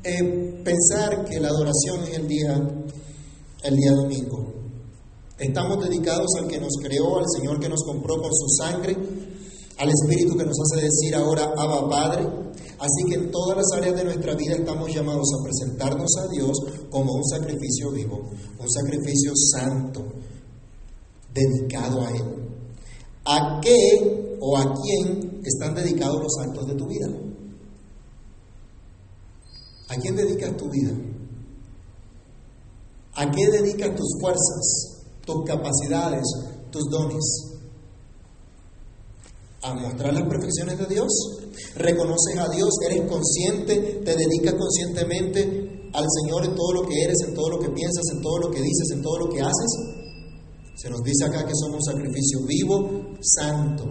eh, 0.05 0.61
pensar 0.63 1.25
que 1.25 1.41
la 1.41 1.49
adoración 1.49 2.03
es 2.03 2.19
el 2.19 2.29
día, 2.29 2.55
el 3.65 3.77
día 3.77 3.93
domingo. 3.93 4.53
Estamos 5.39 5.83
dedicados 5.83 6.29
al 6.39 6.49
que 6.49 6.61
nos 6.61 6.75
creó, 6.83 7.19
al 7.19 7.25
Señor 7.35 7.59
que 7.59 7.69
nos 7.69 7.83
compró 7.83 8.21
con 8.21 8.31
su 8.33 8.49
sangre, 8.49 8.97
al 9.79 9.89
Espíritu 9.89 10.37
que 10.37 10.45
nos 10.45 10.57
hace 10.61 10.85
decir 10.85 11.15
ahora 11.15 11.51
Abba 11.57 11.89
Padre. 11.89 12.29
Así 12.83 13.05
que 13.09 13.15
en 13.15 13.31
todas 13.31 13.59
las 13.59 13.79
áreas 13.79 13.95
de 13.95 14.05
nuestra 14.05 14.35
vida 14.35 14.55
estamos 14.55 14.93
llamados 14.93 15.29
a 15.39 15.45
presentarnos 15.45 16.11
a 16.19 16.27
Dios 16.27 16.51
como 16.91 17.13
un 17.13 17.25
sacrificio 17.25 17.93
vivo, 17.93 18.29
un 18.59 18.69
sacrificio 18.69 19.33
santo, 19.37 20.05
dedicado 21.33 22.01
a 22.01 22.11
Él. 22.11 22.25
¿A 23.25 23.61
qué 23.61 24.37
o 24.41 24.59
a 24.59 24.75
quién 24.75 25.43
están 25.45 25.77
dedicados 25.77 26.21
los 26.21 26.39
actos 26.45 26.67
de 26.67 26.75
tu 26.75 26.89
vida? 26.89 27.07
¿A 29.89 29.97
quién 29.99 30.17
dedicas 30.17 30.57
tu 30.57 30.69
vida? 30.69 30.93
¿A 33.15 33.31
qué 33.31 33.47
dedicas 33.47 33.95
tus 33.95 34.09
fuerzas, 34.21 35.05
tus 35.25 35.45
capacidades, 35.45 36.25
tus 36.73 36.83
dones? 36.91 37.61
¿A 39.63 39.73
mostrar 39.73 40.13
las 40.15 40.29
perfecciones 40.29 40.79
de 40.81 40.87
Dios? 40.87 41.42
¿Reconoces 41.77 42.39
a 42.39 42.49
Dios? 42.49 42.71
¿Eres 42.89 43.09
consciente? 43.09 44.03
¿Te 44.05 44.17
dedicas 44.17 44.55
conscientemente 44.55 45.91
al 45.93 46.07
Señor 46.23 46.45
en 46.45 46.55
todo 46.55 46.73
lo 46.73 46.89
que 46.89 47.03
eres, 47.03 47.17
en 47.27 47.35
todo 47.35 47.51
lo 47.51 47.59
que 47.59 47.71
piensas, 47.71 48.05
en 48.15 48.23
todo 48.23 48.39
lo 48.39 48.51
que 48.51 48.61
dices, 48.61 48.91
en 48.93 49.03
todo 49.03 49.19
lo 49.19 49.29
que 49.29 49.41
haces? 49.41 50.03
Se 50.77 50.91
nos 50.91 51.03
dice 51.03 51.25
acá 51.25 51.47
que 51.47 51.55
somos 51.55 51.77
un 51.77 51.93
sacrificio 51.93 52.41
vivo, 52.47 53.17
santo, 53.21 53.85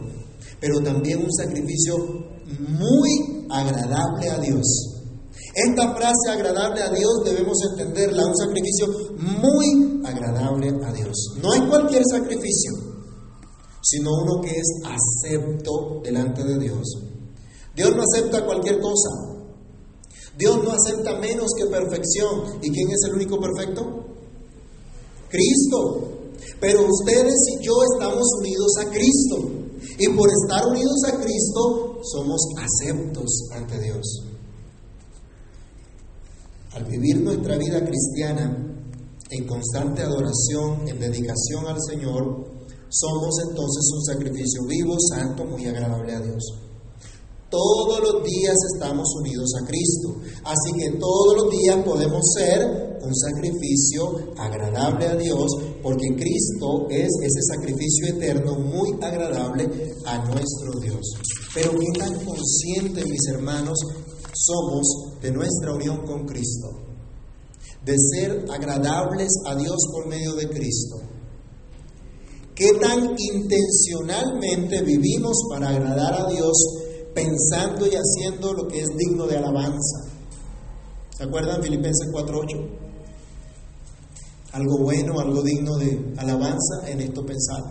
pero 0.60 0.82
también 0.82 1.24
un 1.24 1.32
sacrificio 1.32 1.96
muy 2.58 3.48
agradable 3.50 4.30
a 4.30 4.40
Dios. 4.40 4.98
Esta 5.54 5.94
frase 5.96 6.32
agradable 6.32 6.82
a 6.82 6.90
Dios 6.90 7.24
debemos 7.26 7.58
entenderla, 7.72 8.26
un 8.26 8.38
sacrificio 8.38 8.88
muy 9.18 10.02
agradable 10.06 10.70
a 10.84 10.94
Dios. 10.94 11.36
No 11.42 11.54
es 11.54 11.62
cualquier 11.70 12.04
sacrificio, 12.10 12.72
sino 13.82 14.12
uno 14.24 14.42
que 14.42 14.52
es 14.52 14.68
acepto 14.86 16.02
delante 16.04 16.44
de 16.44 16.58
Dios. 16.60 17.11
Dios 17.76 17.96
no 17.96 18.02
acepta 18.04 18.46
cualquier 18.46 18.80
cosa. 18.80 19.10
Dios 20.38 20.64
no 20.64 20.72
acepta 20.72 21.20
menos 21.20 21.52
que 21.58 21.66
perfección. 21.66 22.60
¿Y 22.62 22.72
quién 22.72 22.90
es 22.92 23.04
el 23.08 23.16
único 23.16 23.40
perfecto? 23.40 24.06
Cristo. 25.30 26.10
Pero 26.60 26.86
ustedes 26.88 27.36
y 27.54 27.66
yo 27.66 27.74
estamos 27.94 28.28
unidos 28.40 28.72
a 28.82 28.90
Cristo. 28.90 29.62
Y 29.98 30.10
por 30.10 30.30
estar 30.30 30.68
unidos 30.68 31.02
a 31.08 31.20
Cristo 31.22 32.00
somos 32.04 32.42
aceptos 32.58 33.50
ante 33.54 33.80
Dios. 33.80 34.24
Al 36.74 36.86
vivir 36.86 37.22
nuestra 37.22 37.58
vida 37.58 37.84
cristiana 37.86 38.72
en 39.30 39.48
constante 39.48 40.02
adoración, 40.02 40.88
en 40.88 41.00
dedicación 41.00 41.68
al 41.68 41.78
Señor, 41.82 42.46
somos 42.90 43.36
entonces 43.50 43.92
un 43.94 44.04
sacrificio 44.04 44.64
vivo, 44.68 44.96
santo, 45.00 45.46
muy 45.46 45.66
agradable 45.66 46.14
a 46.14 46.20
Dios. 46.20 46.71
Todos 47.52 48.00
los 48.00 48.24
días 48.24 48.56
estamos 48.74 49.14
unidos 49.20 49.52
a 49.62 49.68
Cristo, 49.68 50.16
así 50.46 50.72
que 50.80 50.98
todos 50.98 51.36
los 51.36 51.52
días 51.52 51.84
podemos 51.84 52.22
ser 52.34 52.98
un 53.04 53.14
sacrificio 53.14 54.32
agradable 54.38 55.06
a 55.06 55.16
Dios, 55.18 55.52
porque 55.84 56.16
Cristo 56.16 56.88
es 56.90 57.10
ese 57.22 57.42
sacrificio 57.54 58.08
eterno 58.08 58.58
muy 58.58 58.94
agradable 59.02 59.68
a 60.06 60.18
nuestro 60.30 60.80
Dios. 60.80 61.02
Pero 61.54 61.72
qué 61.72 62.00
tan 62.00 62.24
conscientes, 62.24 63.06
mis 63.06 63.28
hermanos, 63.28 63.78
somos 64.34 65.20
de 65.22 65.32
nuestra 65.32 65.74
unión 65.74 66.06
con 66.06 66.26
Cristo, 66.26 66.70
de 67.84 67.98
ser 68.14 68.46
agradables 68.50 69.28
a 69.46 69.56
Dios 69.56 69.76
por 69.92 70.08
medio 70.08 70.36
de 70.36 70.48
Cristo. 70.48 71.02
¿Qué 72.56 72.76
tan 72.80 73.14
intencionalmente 73.18 74.84
vivimos 74.84 75.36
para 75.50 75.70
agradar 75.70 76.14
a 76.14 76.32
Dios 76.32 76.54
pensando 77.14 77.88
y 77.88 77.92
haciendo 77.92 78.54
lo 78.54 78.68
que 78.68 78.82
es 78.82 78.88
digno 78.98 79.28
de 79.28 79.38
alabanza? 79.38 80.10
¿Se 81.18 81.24
acuerdan 81.24 81.62
Filipenses 81.62 82.10
4.8? 82.12 82.70
Algo 84.54 84.78
bueno, 84.80 85.20
algo 85.20 85.42
digno 85.44 85.78
de 85.78 86.14
alabanza 86.18 86.88
en 86.88 87.02
esto 87.02 87.26
pensar. 87.26 87.64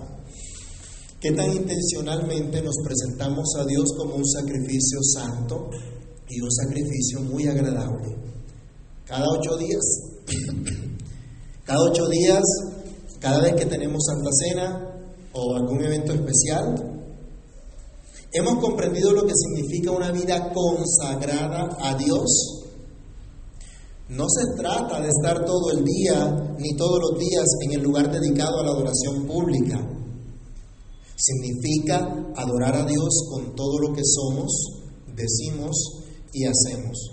¿Qué 1.20 1.32
tan 1.32 1.52
intencionalmente 1.52 2.62
nos 2.62 2.76
presentamos 2.82 3.54
a 3.58 3.64
Dios 3.66 3.92
como 3.98 4.14
un 4.14 4.26
sacrificio 4.26 4.98
santo 5.02 5.68
y 6.28 6.40
un 6.40 6.50
sacrificio 6.50 7.20
muy 7.20 7.46
agradable? 7.46 8.16
Cada 9.04 9.26
ocho 9.28 9.56
días. 9.56 9.84
Cada 11.64 11.82
ocho 11.82 12.08
días 12.08 12.42
cada 13.20 13.42
vez 13.42 13.54
que 13.54 13.66
tenemos 13.66 14.02
Santa 14.06 14.30
Cena 14.32 14.90
o 15.32 15.54
algún 15.54 15.84
evento 15.84 16.14
especial, 16.14 16.99
hemos 18.32 18.60
comprendido 18.60 19.12
lo 19.12 19.26
que 19.26 19.34
significa 19.34 19.90
una 19.90 20.12
vida 20.12 20.52
consagrada 20.52 21.76
a 21.80 21.94
Dios. 21.96 22.64
No 24.08 24.26
se 24.28 24.56
trata 24.56 25.00
de 25.00 25.08
estar 25.08 25.44
todo 25.44 25.70
el 25.70 25.84
día 25.84 26.56
ni 26.58 26.74
todos 26.76 26.98
los 27.00 27.18
días 27.18 27.44
en 27.62 27.72
el 27.72 27.82
lugar 27.82 28.10
dedicado 28.10 28.60
a 28.60 28.64
la 28.64 28.70
adoración 28.72 29.26
pública. 29.26 29.80
Significa 31.16 32.32
adorar 32.36 32.76
a 32.76 32.86
Dios 32.86 33.26
con 33.30 33.54
todo 33.54 33.78
lo 33.78 33.94
que 33.94 34.02
somos, 34.04 34.50
decimos 35.14 35.76
y 36.32 36.44
hacemos, 36.44 37.10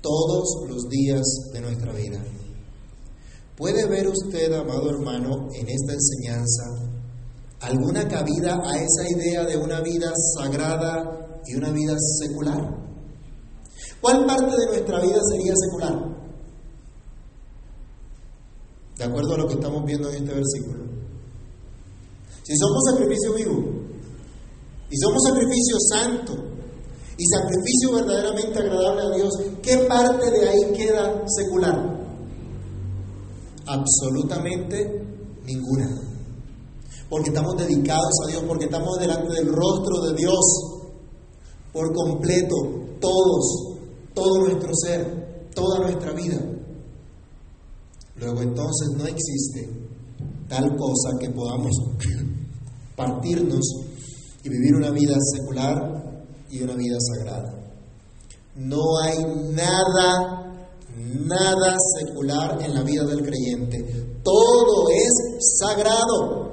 todos 0.00 0.68
los 0.68 0.88
días 0.88 1.22
de 1.52 1.60
nuestra 1.60 1.92
vida. 1.92 2.22
¿Puede 3.56 3.86
ver 3.86 4.08
usted, 4.08 4.52
amado 4.52 4.90
hermano, 4.90 5.48
en 5.54 5.68
esta 5.68 5.92
enseñanza 5.92 6.91
alguna 7.62 8.06
cabida 8.08 8.60
a 8.64 8.76
esa 8.76 9.08
idea 9.16 9.44
de 9.44 9.56
una 9.56 9.80
vida 9.80 10.12
sagrada 10.36 11.40
y 11.46 11.54
una 11.54 11.70
vida 11.70 11.94
secular? 12.20 12.82
¿Cuál 14.00 14.26
parte 14.26 14.56
de 14.56 14.66
nuestra 14.66 15.00
vida 15.00 15.20
sería 15.30 15.54
secular? 15.56 15.94
De 18.98 19.04
acuerdo 19.04 19.34
a 19.34 19.38
lo 19.38 19.46
que 19.46 19.54
estamos 19.54 19.84
viendo 19.84 20.10
en 20.10 20.16
este 20.16 20.34
versículo. 20.34 20.84
Si 22.42 22.56
somos 22.56 22.82
sacrificio 22.90 23.34
vivo 23.34 23.64
y 24.90 24.96
somos 24.96 25.22
sacrificio 25.22 25.76
santo 25.88 26.32
y 27.16 27.24
sacrificio 27.26 27.92
verdaderamente 27.94 28.58
agradable 28.58 29.02
a 29.02 29.16
Dios, 29.16 29.30
¿qué 29.62 29.76
parte 29.88 30.30
de 30.30 30.48
ahí 30.48 30.72
queda 30.76 31.22
secular? 31.28 32.02
Absolutamente 33.66 35.04
ninguna. 35.44 36.11
Porque 37.12 37.28
estamos 37.28 37.54
dedicados 37.58 38.10
a 38.24 38.30
Dios, 38.30 38.42
porque 38.48 38.64
estamos 38.64 38.98
delante 38.98 39.34
del 39.34 39.48
rostro 39.48 40.00
de 40.00 40.16
Dios 40.16 40.40
por 41.70 41.92
completo, 41.92 42.56
todos, 42.98 43.76
todo 44.14 44.46
nuestro 44.46 44.70
ser, 44.74 45.50
toda 45.54 45.80
nuestra 45.80 46.14
vida. 46.14 46.40
Luego 48.16 48.40
entonces 48.40 48.88
no 48.96 49.04
existe 49.04 49.68
tal 50.48 50.74
cosa 50.74 51.10
que 51.20 51.28
podamos 51.28 51.72
partirnos 52.96 53.60
y 54.42 54.48
vivir 54.48 54.74
una 54.76 54.90
vida 54.90 55.16
secular 55.34 56.24
y 56.48 56.62
una 56.62 56.76
vida 56.76 56.96
sagrada. 56.98 57.76
No 58.56 58.80
hay 59.04 59.18
nada, 59.52 60.66
nada 60.96 61.76
secular 61.98 62.62
en 62.62 62.74
la 62.74 62.82
vida 62.82 63.04
del 63.04 63.22
creyente. 63.22 64.18
Todo 64.24 64.88
es 64.88 65.58
sagrado. 65.58 66.51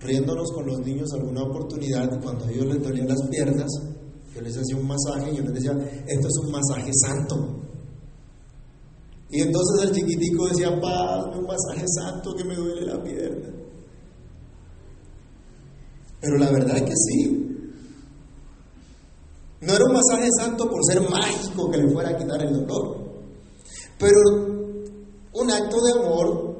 Riéndonos 0.00 0.50
con 0.52 0.66
los 0.66 0.80
niños 0.80 1.12
alguna 1.12 1.42
oportunidad, 1.42 2.08
cuando 2.22 2.46
a 2.46 2.50
ellos 2.50 2.66
les 2.66 2.82
dolían 2.82 3.08
las 3.08 3.22
piernas, 3.28 3.70
yo 4.34 4.40
les 4.40 4.56
hacía 4.56 4.76
un 4.76 4.86
masaje 4.86 5.32
y 5.32 5.36
yo 5.36 5.42
les 5.42 5.54
decía, 5.54 5.72
esto 6.06 6.28
es 6.28 6.38
un 6.44 6.50
masaje 6.52 6.90
santo. 6.94 7.60
Y 9.30 9.42
entonces 9.42 9.88
el 9.88 9.94
chiquitico 9.94 10.48
decía, 10.48 10.80
paz, 10.80 11.26
un 11.36 11.44
masaje 11.44 11.84
santo 11.86 12.34
que 12.34 12.44
me 12.44 12.56
duele 12.56 12.86
la 12.86 13.02
pierna. 13.02 13.48
Pero 16.20 16.38
la 16.38 16.50
verdad 16.50 16.76
es 16.78 16.82
que 16.82 16.96
sí. 16.96 17.46
No 19.60 19.74
era 19.74 19.84
un 19.84 19.92
masaje 19.92 20.28
santo 20.38 20.68
por 20.68 20.80
ser 20.84 21.02
mágico 21.08 21.70
que 21.70 21.78
le 21.78 21.92
fuera 21.92 22.10
a 22.10 22.16
quitar 22.16 22.42
el 22.42 22.52
dolor, 22.52 22.96
pero 23.98 24.70
un 25.34 25.50
acto 25.50 25.76
de 25.82 25.92
amor 25.92 26.56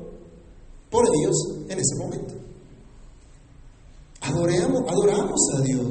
por 0.91 1.11
Dios 1.11 1.37
en 1.69 1.79
ese 1.79 1.97
momento. 1.97 2.35
Adoramos, 4.31 5.41
a 5.57 5.61
Dios, 5.63 5.91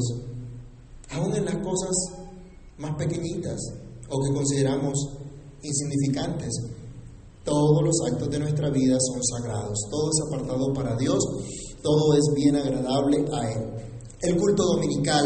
aún 1.11 1.35
en 1.35 1.45
las 1.45 1.57
cosas 1.57 1.91
más 2.77 2.95
pequeñitas 2.95 3.59
o 4.09 4.23
que 4.23 4.33
consideramos 4.33 4.93
insignificantes. 5.61 6.49
Todos 7.43 7.83
los 7.83 7.95
actos 8.11 8.29
de 8.29 8.39
nuestra 8.39 8.69
vida 8.69 8.97
son 8.99 9.21
sagrados, 9.23 9.77
todo 9.89 10.09
es 10.09 10.27
apartado 10.27 10.73
para 10.73 10.95
Dios, 10.95 11.19
todo 11.81 12.13
es 12.13 12.33
bien 12.35 12.55
agradable 12.55 13.25
a 13.33 13.51
Él. 13.51 13.69
El 14.21 14.37
culto 14.37 14.63
dominical, 14.63 15.25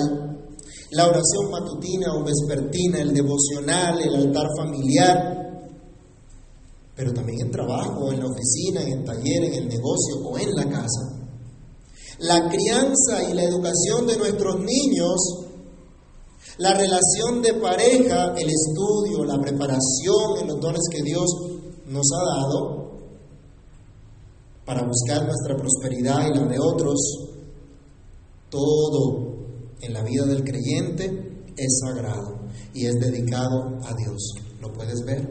la 0.92 1.08
oración 1.08 1.52
matutina 1.52 2.14
o 2.16 2.24
vespertina, 2.24 3.02
el 3.02 3.14
devocional, 3.14 4.02
el 4.02 4.16
altar 4.16 4.48
familiar, 4.58 5.34
pero 6.96 7.14
también 7.14 7.42
en 7.42 7.52
trabajo, 7.52 8.12
en 8.12 8.20
la 8.20 8.28
oficina, 8.28 8.82
en 8.82 9.00
el 9.00 9.04
taller, 9.04 9.44
en 9.46 9.54
el 9.54 9.68
negocio 9.68 10.18
o 10.24 10.38
en 10.38 10.56
la 10.56 10.66
casa. 10.70 11.23
La 12.20 12.50
crianza 12.50 13.30
y 13.30 13.34
la 13.34 13.44
educación 13.44 14.08
de 14.08 14.18
nuestros 14.18 14.60
niños 14.60 15.44
la 16.58 16.74
relación 16.74 17.42
de 17.42 17.54
pareja, 17.56 18.34
el 18.38 18.48
estudio, 18.48 19.26
la 19.26 19.40
preparación 19.42 20.38
en 20.42 20.48
los 20.48 20.60
dones 20.60 20.82
que 20.92 21.02
Dios 21.02 21.26
nos 21.88 22.06
ha 22.14 22.38
dado 22.38 22.84
para 24.64 24.86
buscar 24.86 25.26
nuestra 25.26 25.56
prosperidad 25.58 26.28
y 26.28 26.38
la 26.38 26.46
de 26.46 26.60
otros, 26.60 27.00
todo 28.50 29.34
en 29.82 29.94
la 29.94 30.04
vida 30.04 30.26
del 30.26 30.44
creyente 30.44 31.44
es 31.58 31.80
sagrado 31.80 32.40
y 32.74 32.86
es 32.86 33.00
dedicado 33.00 33.80
a 33.84 33.96
Dios. 33.96 34.34
¿Lo 34.62 34.72
puedes 34.72 35.04
ver? 35.06 35.28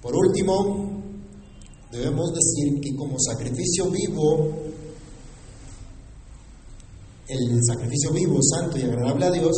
Por 0.00 0.16
último, 0.16 1.02
debemos 1.92 2.32
decir 2.32 2.80
que 2.80 2.96
como 2.96 3.16
sacrificio 3.18 3.90
vivo 3.90 4.67
el 7.28 7.60
sacrificio 7.64 8.12
vivo, 8.12 8.38
santo 8.42 8.78
y 8.78 8.82
agradable 8.82 9.26
a 9.26 9.30
Dios 9.30 9.52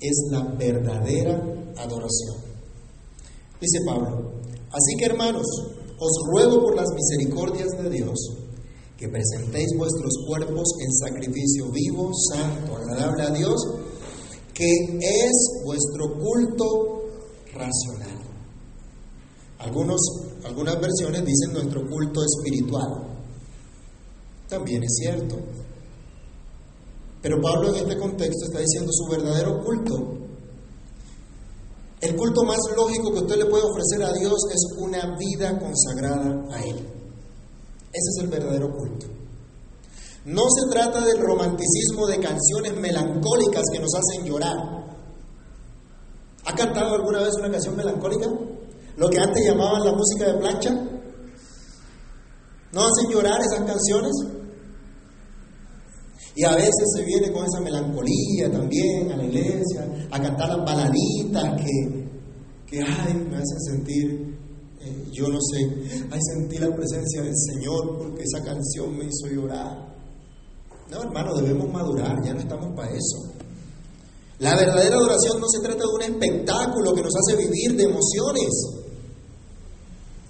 es 0.00 0.28
la 0.30 0.42
verdadera 0.42 1.34
adoración. 1.76 2.36
Dice 3.60 3.78
Pablo, 3.86 4.32
así 4.70 4.96
que 4.98 5.06
hermanos, 5.06 5.46
os 5.98 6.12
ruego 6.32 6.62
por 6.62 6.76
las 6.76 6.88
misericordias 6.94 7.68
de 7.82 7.90
Dios 7.90 8.18
que 8.96 9.08
presentéis 9.08 9.68
vuestros 9.76 10.12
cuerpos 10.28 10.68
en 10.80 10.92
sacrificio 10.92 11.70
vivo, 11.72 12.12
santo, 12.32 12.76
agradable 12.76 13.22
a 13.24 13.30
Dios, 13.30 13.56
que 14.54 14.70
es 15.00 15.62
vuestro 15.64 16.14
culto 16.20 17.02
racional. 17.52 18.18
Algunos, 19.58 20.00
algunas 20.44 20.80
versiones 20.80 21.24
dicen 21.24 21.52
nuestro 21.52 21.88
culto 21.88 22.20
espiritual. 22.24 23.08
También 24.48 24.82
es 24.84 24.94
cierto. 25.00 25.36
Pero 27.22 27.40
Pablo 27.40 27.68
en 27.68 27.76
este 27.76 27.96
contexto 27.96 28.46
está 28.46 28.58
diciendo 28.58 28.90
su 28.92 29.08
verdadero 29.08 29.62
culto. 29.62 30.18
El 32.00 32.16
culto 32.16 32.42
más 32.42 32.58
lógico 32.76 33.12
que 33.12 33.20
usted 33.20 33.36
le 33.36 33.46
puede 33.46 33.62
ofrecer 33.62 34.02
a 34.02 34.12
Dios 34.12 34.34
es 34.52 34.76
una 34.76 35.16
vida 35.16 35.56
consagrada 35.56 36.44
a 36.50 36.60
Él. 36.60 36.76
Ese 37.92 38.08
es 38.10 38.18
el 38.22 38.28
verdadero 38.28 38.76
culto. 38.76 39.06
No 40.24 40.42
se 40.50 40.68
trata 40.68 41.04
del 41.04 41.20
romanticismo 41.20 42.06
de 42.08 42.18
canciones 42.18 42.76
melancólicas 42.76 43.62
que 43.72 43.78
nos 43.78 43.90
hacen 43.94 44.26
llorar. 44.26 44.56
¿Ha 46.44 46.54
cantado 46.56 46.94
alguna 46.94 47.22
vez 47.22 47.34
una 47.38 47.52
canción 47.52 47.76
melancólica? 47.76 48.28
Lo 48.96 49.08
que 49.08 49.20
antes 49.20 49.44
llamaban 49.44 49.84
la 49.84 49.92
música 49.92 50.26
de 50.26 50.38
plancha. 50.38 50.70
¿No 52.72 52.80
hacen 52.86 53.10
llorar 53.10 53.40
esas 53.40 53.64
canciones? 53.64 54.12
Y 56.34 56.44
a 56.44 56.54
veces 56.54 56.86
se 56.96 57.04
viene 57.04 57.30
con 57.30 57.44
esa 57.44 57.60
melancolía 57.60 58.50
también 58.50 59.12
a 59.12 59.16
la 59.16 59.24
iglesia, 59.24 60.08
a 60.10 60.20
cantar 60.20 60.48
las 60.48 60.64
baladitas 60.64 61.60
que, 61.60 62.08
que 62.66 62.80
ay, 62.80 63.14
me 63.14 63.36
hacen 63.36 63.60
sentir, 63.60 64.38
eh, 64.80 65.04
yo 65.12 65.28
no 65.28 65.38
sé, 65.40 65.58
ay, 66.10 66.20
sentí 66.34 66.58
la 66.58 66.74
presencia 66.74 67.22
del 67.22 67.36
Señor 67.36 67.98
porque 67.98 68.22
esa 68.22 68.42
canción 68.42 68.96
me 68.96 69.04
hizo 69.04 69.26
llorar. 69.34 69.92
No, 70.90 71.02
hermano, 71.02 71.34
debemos 71.34 71.70
madurar, 71.70 72.16
ya 72.24 72.32
no 72.32 72.40
estamos 72.40 72.74
para 72.74 72.90
eso. 72.90 73.32
La 74.38 74.56
verdadera 74.56 74.96
adoración 74.96 75.38
no 75.38 75.46
se 75.48 75.60
trata 75.60 75.84
de 75.84 75.94
un 75.94 76.02
espectáculo 76.02 76.94
que 76.94 77.02
nos 77.02 77.12
hace 77.14 77.36
vivir 77.36 77.76
de 77.76 77.84
emociones. 77.84 78.48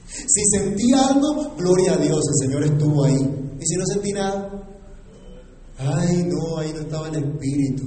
Si 0.07 0.45
sentí 0.51 0.93
algo, 0.93 1.55
gloria 1.57 1.95
a 1.95 1.97
Dios, 1.97 2.21
el 2.29 2.47
Señor 2.47 2.65
estuvo 2.65 3.05
ahí. 3.05 3.57
Y 3.59 3.67
si 3.67 3.77
no 3.77 3.87
sentí 3.87 4.13
nada, 4.13 4.72
ay, 5.83 6.25
no, 6.25 6.59
ahí 6.59 6.73
no 6.73 6.81
estaba 6.81 7.09
el 7.09 7.17
Espíritu. 7.17 7.85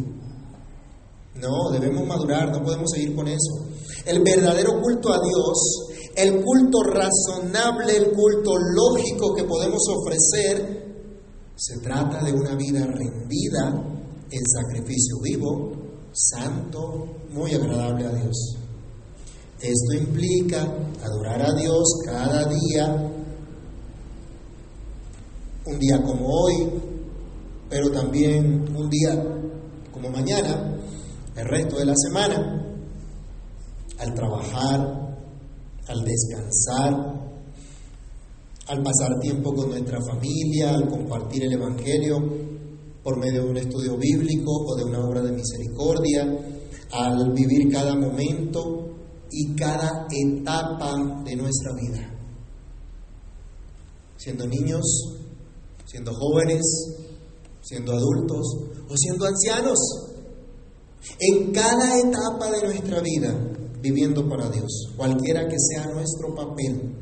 No, 1.36 1.70
debemos 1.72 2.08
madurar, 2.08 2.52
no 2.52 2.64
podemos 2.64 2.90
seguir 2.92 3.16
con 3.16 3.28
eso. 3.28 3.66
El 4.06 4.24
verdadero 4.24 4.82
culto 4.82 5.12
a 5.14 5.20
Dios, 5.20 5.88
el 6.16 6.42
culto 6.44 6.82
razonable, 6.84 7.98
el 7.98 8.12
culto 8.12 8.52
lógico 8.58 9.34
que 9.36 9.44
podemos 9.44 9.82
ofrecer, 9.90 10.86
se 11.56 11.80
trata 11.80 12.24
de 12.24 12.34
una 12.34 12.56
vida 12.56 12.86
rendida 12.86 13.84
en 14.30 14.42
sacrificio 14.46 15.18
vivo, 15.22 15.72
santo, 16.12 17.06
muy 17.32 17.54
agradable 17.54 18.06
a 18.06 18.14
Dios. 18.14 18.58
Esto 19.60 19.94
implica 19.94 20.62
adorar 21.04 21.42
a 21.42 21.54
Dios 21.54 21.84
cada 22.06 22.46
día, 22.46 23.12
un 25.66 25.80
día 25.80 26.02
como 26.04 26.28
hoy, 26.28 26.85
pero 27.70 27.92
también 27.92 28.76
un 28.76 28.90
día 28.90 29.24
como 29.92 30.10
mañana, 30.10 30.78
el 31.36 31.46
resto 31.46 31.78
de 31.78 31.86
la 31.86 31.94
semana, 31.96 32.66
al 34.00 34.14
trabajar, 34.14 35.18
al 35.88 36.04
descansar, 36.04 37.16
al 38.68 38.84
pasar 38.84 39.20
tiempo 39.22 39.54
con 39.54 39.70
nuestra 39.70 40.00
familia, 40.02 40.76
al 40.76 40.88
compartir 40.88 41.44
el 41.44 41.54
Evangelio 41.54 42.18
por 43.04 43.20
medio 43.20 43.44
de 43.44 43.50
un 43.50 43.58
estudio 43.58 43.98
bíblico 43.98 44.52
o 44.52 44.76
de 44.76 44.84
una 44.84 45.00
obra 45.00 45.22
de 45.22 45.32
misericordia, 45.32 46.24
al 46.92 47.32
vivir 47.34 47.72
cada 47.72 47.96
momento 47.96 48.96
y 49.30 49.56
cada 49.56 50.08
etapa 50.10 51.22
de 51.24 51.36
nuestra 51.36 51.72
vida. 51.80 52.12
Siendo 54.18 54.48
niños, 54.48 54.82
siendo 55.86 56.12
jóvenes, 56.14 56.64
siendo 57.66 57.94
adultos 57.94 58.46
o 58.90 58.96
siendo 58.96 59.26
ancianos. 59.26 59.78
En 61.20 61.52
cada 61.52 62.00
etapa 62.00 62.52
de 62.52 62.68
nuestra 62.68 63.02
vida, 63.02 63.36
viviendo 63.82 64.28
para 64.30 64.50
Dios, 64.50 64.92
cualquiera 64.96 65.48
que 65.48 65.58
sea 65.60 65.88
nuestro 65.88 66.34
papel. 66.34 66.96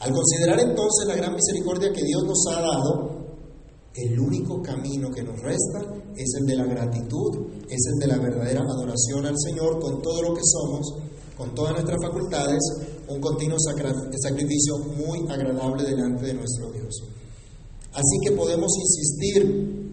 Al 0.00 0.12
considerar 0.12 0.60
entonces 0.60 1.06
la 1.06 1.16
gran 1.16 1.34
misericordia 1.34 1.92
que 1.92 2.02
Dios 2.02 2.24
nos 2.24 2.44
ha 2.50 2.60
dado, 2.60 3.24
el 3.94 4.18
único 4.18 4.60
camino 4.60 5.10
que 5.10 5.22
nos 5.22 5.40
resta 5.40 5.80
es 6.16 6.34
el 6.40 6.46
de 6.46 6.56
la 6.56 6.64
gratitud, 6.64 7.46
es 7.68 7.86
el 7.92 7.98
de 8.00 8.06
la 8.08 8.18
verdadera 8.18 8.60
adoración 8.60 9.24
al 9.24 9.38
Señor 9.38 9.80
con 9.80 10.02
todo 10.02 10.22
lo 10.22 10.34
que 10.34 10.42
somos, 10.44 10.94
con 11.36 11.54
todas 11.54 11.72
nuestras 11.72 11.98
facultades, 12.02 12.60
un 13.08 13.20
continuo 13.20 13.56
sacrificio 13.58 14.78
muy 14.96 15.20
agradable 15.30 15.84
delante 15.84 16.26
de 16.26 16.34
nuestro 16.34 16.70
Dios. 16.72 17.13
Así 17.94 18.18
que 18.24 18.32
podemos 18.32 18.70
insistir 18.76 19.84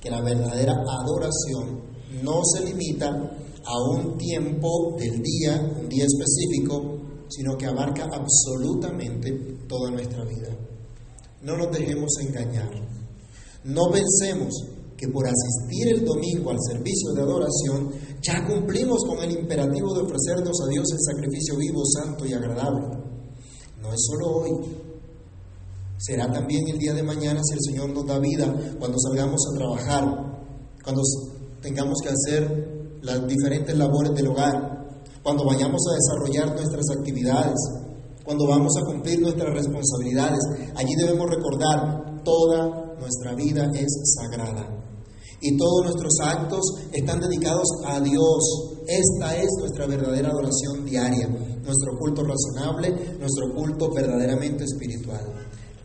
que 0.00 0.10
la 0.10 0.22
verdadera 0.22 0.72
adoración 1.02 1.80
no 2.22 2.40
se 2.44 2.64
limita 2.64 3.08
a 3.64 3.90
un 3.90 4.16
tiempo 4.16 4.96
del 4.98 5.22
día, 5.22 5.60
un 5.80 5.88
día 5.88 6.04
específico, 6.04 6.98
sino 7.28 7.56
que 7.56 7.66
abarca 7.66 8.04
absolutamente 8.04 9.30
toda 9.68 9.90
nuestra 9.90 10.24
vida. 10.24 10.48
No 11.42 11.56
nos 11.56 11.70
dejemos 11.70 12.10
engañar. 12.20 12.70
No 13.64 13.90
pensemos 13.90 14.54
que 14.96 15.08
por 15.08 15.26
asistir 15.26 15.88
el 15.88 16.04
domingo 16.04 16.50
al 16.50 16.58
servicio 16.60 17.12
de 17.12 17.22
adoración 17.22 17.90
ya 18.22 18.46
cumplimos 18.46 19.04
con 19.06 19.18
el 19.22 19.32
imperativo 19.32 19.94
de 19.94 20.02
ofrecernos 20.02 20.56
a 20.62 20.68
Dios 20.68 20.86
el 20.92 21.00
sacrificio 21.00 21.56
vivo, 21.56 21.82
santo 21.84 22.24
y 22.24 22.32
agradable. 22.32 22.86
No 23.80 23.92
es 23.92 24.00
solo 24.06 24.26
hoy. 24.28 24.91
Será 26.02 26.28
también 26.32 26.66
el 26.66 26.78
día 26.78 26.94
de 26.94 27.04
mañana 27.04 27.40
si 27.44 27.54
el 27.54 27.60
Señor 27.62 27.90
nos 27.90 28.04
da 28.04 28.18
vida 28.18 28.52
cuando 28.80 28.98
salgamos 28.98 29.40
a 29.46 29.56
trabajar, 29.56 30.04
cuando 30.82 31.00
tengamos 31.60 31.98
que 32.02 32.08
hacer 32.08 32.98
las 33.02 33.24
diferentes 33.28 33.76
labores 33.78 34.12
del 34.12 34.26
hogar, 34.26 35.06
cuando 35.22 35.44
vayamos 35.44 35.80
a 35.86 35.94
desarrollar 35.94 36.56
nuestras 36.56 36.86
actividades, 36.98 37.54
cuando 38.24 38.48
vamos 38.48 38.72
a 38.78 38.84
cumplir 38.84 39.20
nuestras 39.20 39.54
responsabilidades. 39.54 40.40
Allí 40.74 40.92
debemos 40.96 41.30
recordar, 41.30 42.24
toda 42.24 42.96
nuestra 42.98 43.36
vida 43.36 43.70
es 43.72 44.16
sagrada 44.16 44.82
y 45.40 45.56
todos 45.56 45.84
nuestros 45.84 46.14
actos 46.20 46.62
están 46.92 47.20
dedicados 47.20 47.68
a 47.86 48.00
Dios. 48.00 48.80
Esta 48.88 49.36
es 49.36 49.48
nuestra 49.60 49.86
verdadera 49.86 50.30
adoración 50.30 50.84
diaria, 50.84 51.28
nuestro 51.28 51.96
culto 51.96 52.24
razonable, 52.24 52.90
nuestro 53.20 53.54
culto 53.54 53.88
verdaderamente 53.94 54.64
espiritual. 54.64 55.41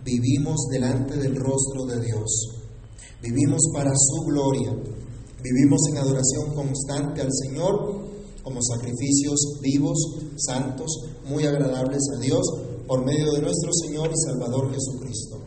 Vivimos 0.07 0.69
delante 0.71 1.17
del 1.17 1.35
rostro 1.35 1.85
de 1.85 1.99
Dios. 1.99 2.23
Vivimos 3.21 3.59
para 3.73 3.91
su 3.93 4.23
gloria. 4.23 4.71
Vivimos 5.43 5.81
en 5.89 5.97
adoración 5.97 6.55
constante 6.55 7.19
al 7.19 7.27
Señor 7.29 8.07
como 8.41 8.61
sacrificios 8.61 9.59
vivos, 9.61 9.97
santos, 10.37 10.89
muy 11.25 11.45
agradables 11.45 11.99
a 12.15 12.21
Dios, 12.21 12.41
por 12.87 13.03
medio 13.03 13.33
de 13.33 13.41
nuestro 13.41 13.69
Señor 13.85 14.09
y 14.09 14.31
Salvador 14.31 14.71
Jesucristo. 14.71 15.41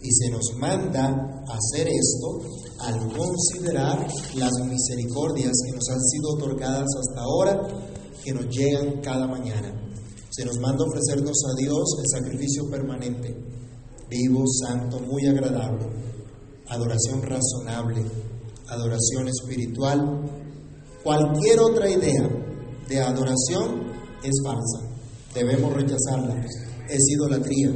Y 0.00 0.12
se 0.12 0.30
nos 0.30 0.54
manda 0.58 1.42
hacer 1.48 1.88
esto 1.88 2.38
al 2.82 3.12
considerar 3.18 4.06
las 4.36 4.52
misericordias 4.64 5.54
que 5.66 5.72
nos 5.72 5.88
han 5.88 6.00
sido 6.00 6.34
otorgadas 6.34 6.86
hasta 7.00 7.20
ahora, 7.20 7.62
que 8.22 8.32
nos 8.32 8.46
llegan 8.48 9.00
cada 9.02 9.26
mañana. 9.26 9.74
Se 10.30 10.44
nos 10.44 10.56
manda 10.60 10.84
ofrecernos 10.84 11.36
a 11.50 11.60
Dios 11.60 11.84
el 11.98 12.08
sacrificio 12.08 12.70
permanente, 12.70 13.54
vivo, 14.08 14.44
santo, 14.46 15.00
muy 15.00 15.26
agradable, 15.26 15.86
adoración 16.68 17.22
razonable, 17.22 18.04
adoración 18.68 19.28
espiritual. 19.28 20.30
Cualquier 21.02 21.60
otra 21.60 21.90
idea 21.90 22.28
de 22.88 23.00
adoración 23.00 23.92
es 24.22 24.32
falsa. 24.42 24.94
Debemos 25.34 25.72
rechazarla. 25.74 26.44
Es 26.88 27.00
idolatría. 27.10 27.70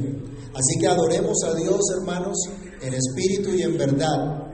Así 0.54 0.80
que 0.80 0.86
adoremos 0.86 1.36
a 1.44 1.54
Dios, 1.54 1.80
hermanos, 1.98 2.36
en 2.80 2.94
espíritu 2.94 3.50
y 3.54 3.62
en 3.62 3.76
verdad. 3.78 4.48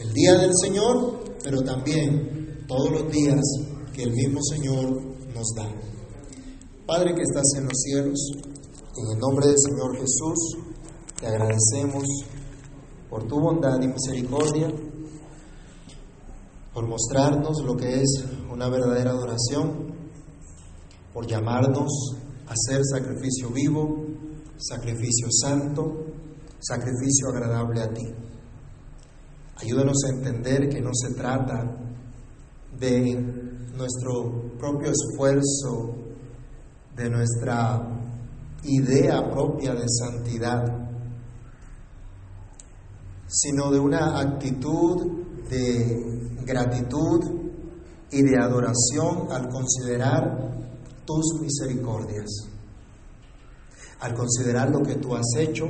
El 0.00 0.12
día 0.12 0.34
del 0.34 0.50
Señor, 0.60 1.22
pero 1.44 1.62
también 1.62 2.64
todos 2.66 2.90
los 2.90 3.12
días 3.12 3.40
que 3.94 4.04
el 4.04 4.12
mismo 4.12 4.40
Señor 4.42 4.90
nos 5.34 5.46
da. 5.56 5.68
Padre 6.86 7.14
que 7.14 7.22
estás 7.22 7.44
en 7.56 7.64
los 7.64 7.78
cielos, 7.80 8.18
en 8.96 9.14
el 9.14 9.18
nombre 9.18 9.46
del 9.46 9.56
Señor 9.58 9.96
Jesús, 9.96 10.71
te 11.22 11.28
agradecemos 11.28 12.02
por 13.08 13.28
tu 13.28 13.38
bondad 13.38 13.80
y 13.80 13.86
misericordia 13.86 14.68
por 16.74 16.88
mostrarnos 16.88 17.62
lo 17.64 17.76
que 17.76 18.00
es 18.00 18.24
una 18.50 18.68
verdadera 18.68 19.12
adoración, 19.12 19.94
por 21.12 21.24
llamarnos 21.24 22.16
a 22.48 22.54
ser 22.56 22.80
sacrificio 22.84 23.50
vivo, 23.50 24.04
sacrificio 24.56 25.28
santo, 25.30 26.06
sacrificio 26.58 27.28
agradable 27.28 27.82
a 27.82 27.92
ti. 27.92 28.08
Ayúdanos 29.58 29.98
a 30.04 30.16
entender 30.16 30.68
que 30.68 30.80
no 30.80 30.90
se 30.92 31.14
trata 31.14 31.72
de 32.80 33.14
nuestro 33.76 34.56
propio 34.58 34.90
esfuerzo, 34.90 35.94
de 36.96 37.08
nuestra 37.08 37.80
idea 38.64 39.30
propia 39.30 39.72
de 39.74 39.86
santidad, 39.86 40.81
sino 43.32 43.70
de 43.70 43.80
una 43.80 44.20
actitud 44.20 45.24
de 45.48 46.36
gratitud 46.44 47.24
y 48.10 48.22
de 48.22 48.38
adoración 48.38 49.32
al 49.32 49.48
considerar 49.48 50.52
tus 51.06 51.40
misericordias, 51.40 52.28
al 54.00 54.14
considerar 54.14 54.70
lo 54.70 54.82
que 54.82 54.96
tú 54.96 55.16
has 55.16 55.26
hecho, 55.38 55.64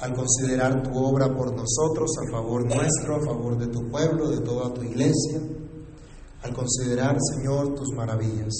al 0.00 0.14
considerar 0.14 0.82
tu 0.82 0.96
obra 0.96 1.28
por 1.34 1.54
nosotros, 1.54 2.10
a 2.26 2.30
favor 2.30 2.64
nuestro, 2.64 3.16
a 3.16 3.26
favor 3.26 3.58
de 3.58 3.66
tu 3.66 3.88
pueblo, 3.90 4.30
de 4.30 4.40
toda 4.40 4.72
tu 4.72 4.82
iglesia, 4.82 5.40
al 6.42 6.54
considerar, 6.54 7.16
Señor, 7.34 7.74
tus 7.74 7.88
maravillas. 7.94 8.54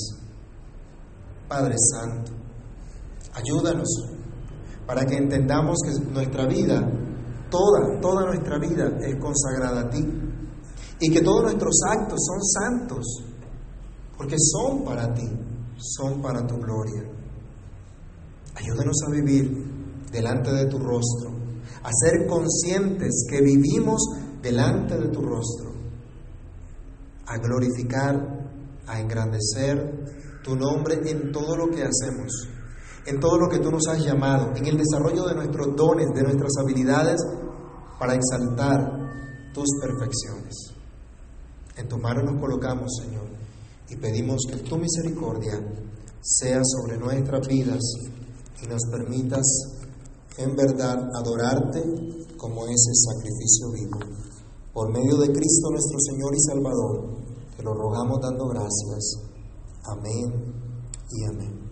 Padre 1.49 1.77
Santo, 1.79 2.33
ayúdanos 3.33 3.89
para 4.87 5.05
que 5.05 5.17
entendamos 5.17 5.79
que 5.85 6.11
nuestra 6.11 6.47
vida, 6.47 6.81
toda, 7.51 8.01
toda 8.01 8.27
nuestra 8.27 8.59
vida 8.59 8.99
es 9.01 9.17
consagrada 9.17 9.81
a 9.81 9.91
ti 9.91 10.05
y 11.01 11.11
que 11.11 11.21
todos 11.21 11.43
nuestros 11.43 11.75
actos 11.89 12.19
son 12.25 12.43
santos, 12.43 13.05
porque 14.17 14.37
son 14.39 14.85
para 14.85 15.13
ti, 15.13 15.29
son 15.77 16.23
para 16.23 16.47
tu 16.47 16.57
gloria. 16.57 17.03
Ayúdanos 18.55 18.97
a 19.07 19.11
vivir 19.11 19.51
delante 20.11 20.51
de 20.53 20.67
tu 20.67 20.79
rostro, 20.79 21.31
a 21.83 21.91
ser 21.93 22.27
conscientes 22.27 23.27
que 23.29 23.43
vivimos 23.43 24.01
delante 24.41 24.97
de 24.97 25.09
tu 25.09 25.21
rostro, 25.21 25.73
a 27.27 27.37
glorificar, 27.39 28.17
a 28.87 29.01
engrandecer 29.01 30.41
tu 30.43 30.57
nombre 30.57 31.01
en 31.11 31.33
todo 31.33 31.57
lo 31.57 31.69
que 31.69 31.83
hacemos, 31.83 32.49
en 33.07 33.21
todo 33.21 33.39
lo 33.39 33.49
que 33.49 33.59
tú 33.59 33.71
nos 33.71 33.87
has 33.89 34.05
llamado, 34.05 34.53
en 34.57 34.67
el 34.67 34.77
desarrollo 34.77 35.25
de 35.27 35.35
nuestros 35.35 35.77
dones, 35.77 36.09
de 36.15 36.23
nuestras 36.23 36.53
habilidades, 36.61 37.21
para 37.99 38.15
exaltar 38.15 39.53
tus 39.55 39.67
perfecciones. 39.81 40.55
En 41.77 41.89
tu 41.89 41.99
mano 41.99 42.23
nos 42.23 42.41
colocamos, 42.41 42.91
Señor, 43.03 43.27
y 43.89 43.97
pedimos 43.97 44.43
que 44.51 44.57
tu 44.59 44.77
misericordia 44.77 45.61
sea 46.21 46.61
sobre 46.65 46.99
nuestras 46.99 47.47
vidas 47.47 47.81
y 48.63 48.67
nos 48.67 48.83
permitas 48.91 49.45
en 50.39 50.57
verdad 50.57 50.99
adorarte 51.15 51.83
como 52.37 52.67
ese 52.67 52.93
sacrificio 52.95 53.71
vivo. 53.73 53.99
Por 54.73 54.93
medio 54.93 55.17
de 55.19 55.29
Cristo 55.29 55.71
nuestro 55.71 55.99
Señor 56.01 56.35
y 56.35 56.41
Salvador, 56.41 57.17
te 57.57 57.63
lo 57.63 57.73
rogamos 57.73 58.19
dando 58.21 58.47
gracias. 58.49 59.23
Amén 59.85 60.53
y 61.13 61.25
amén. 61.25 61.66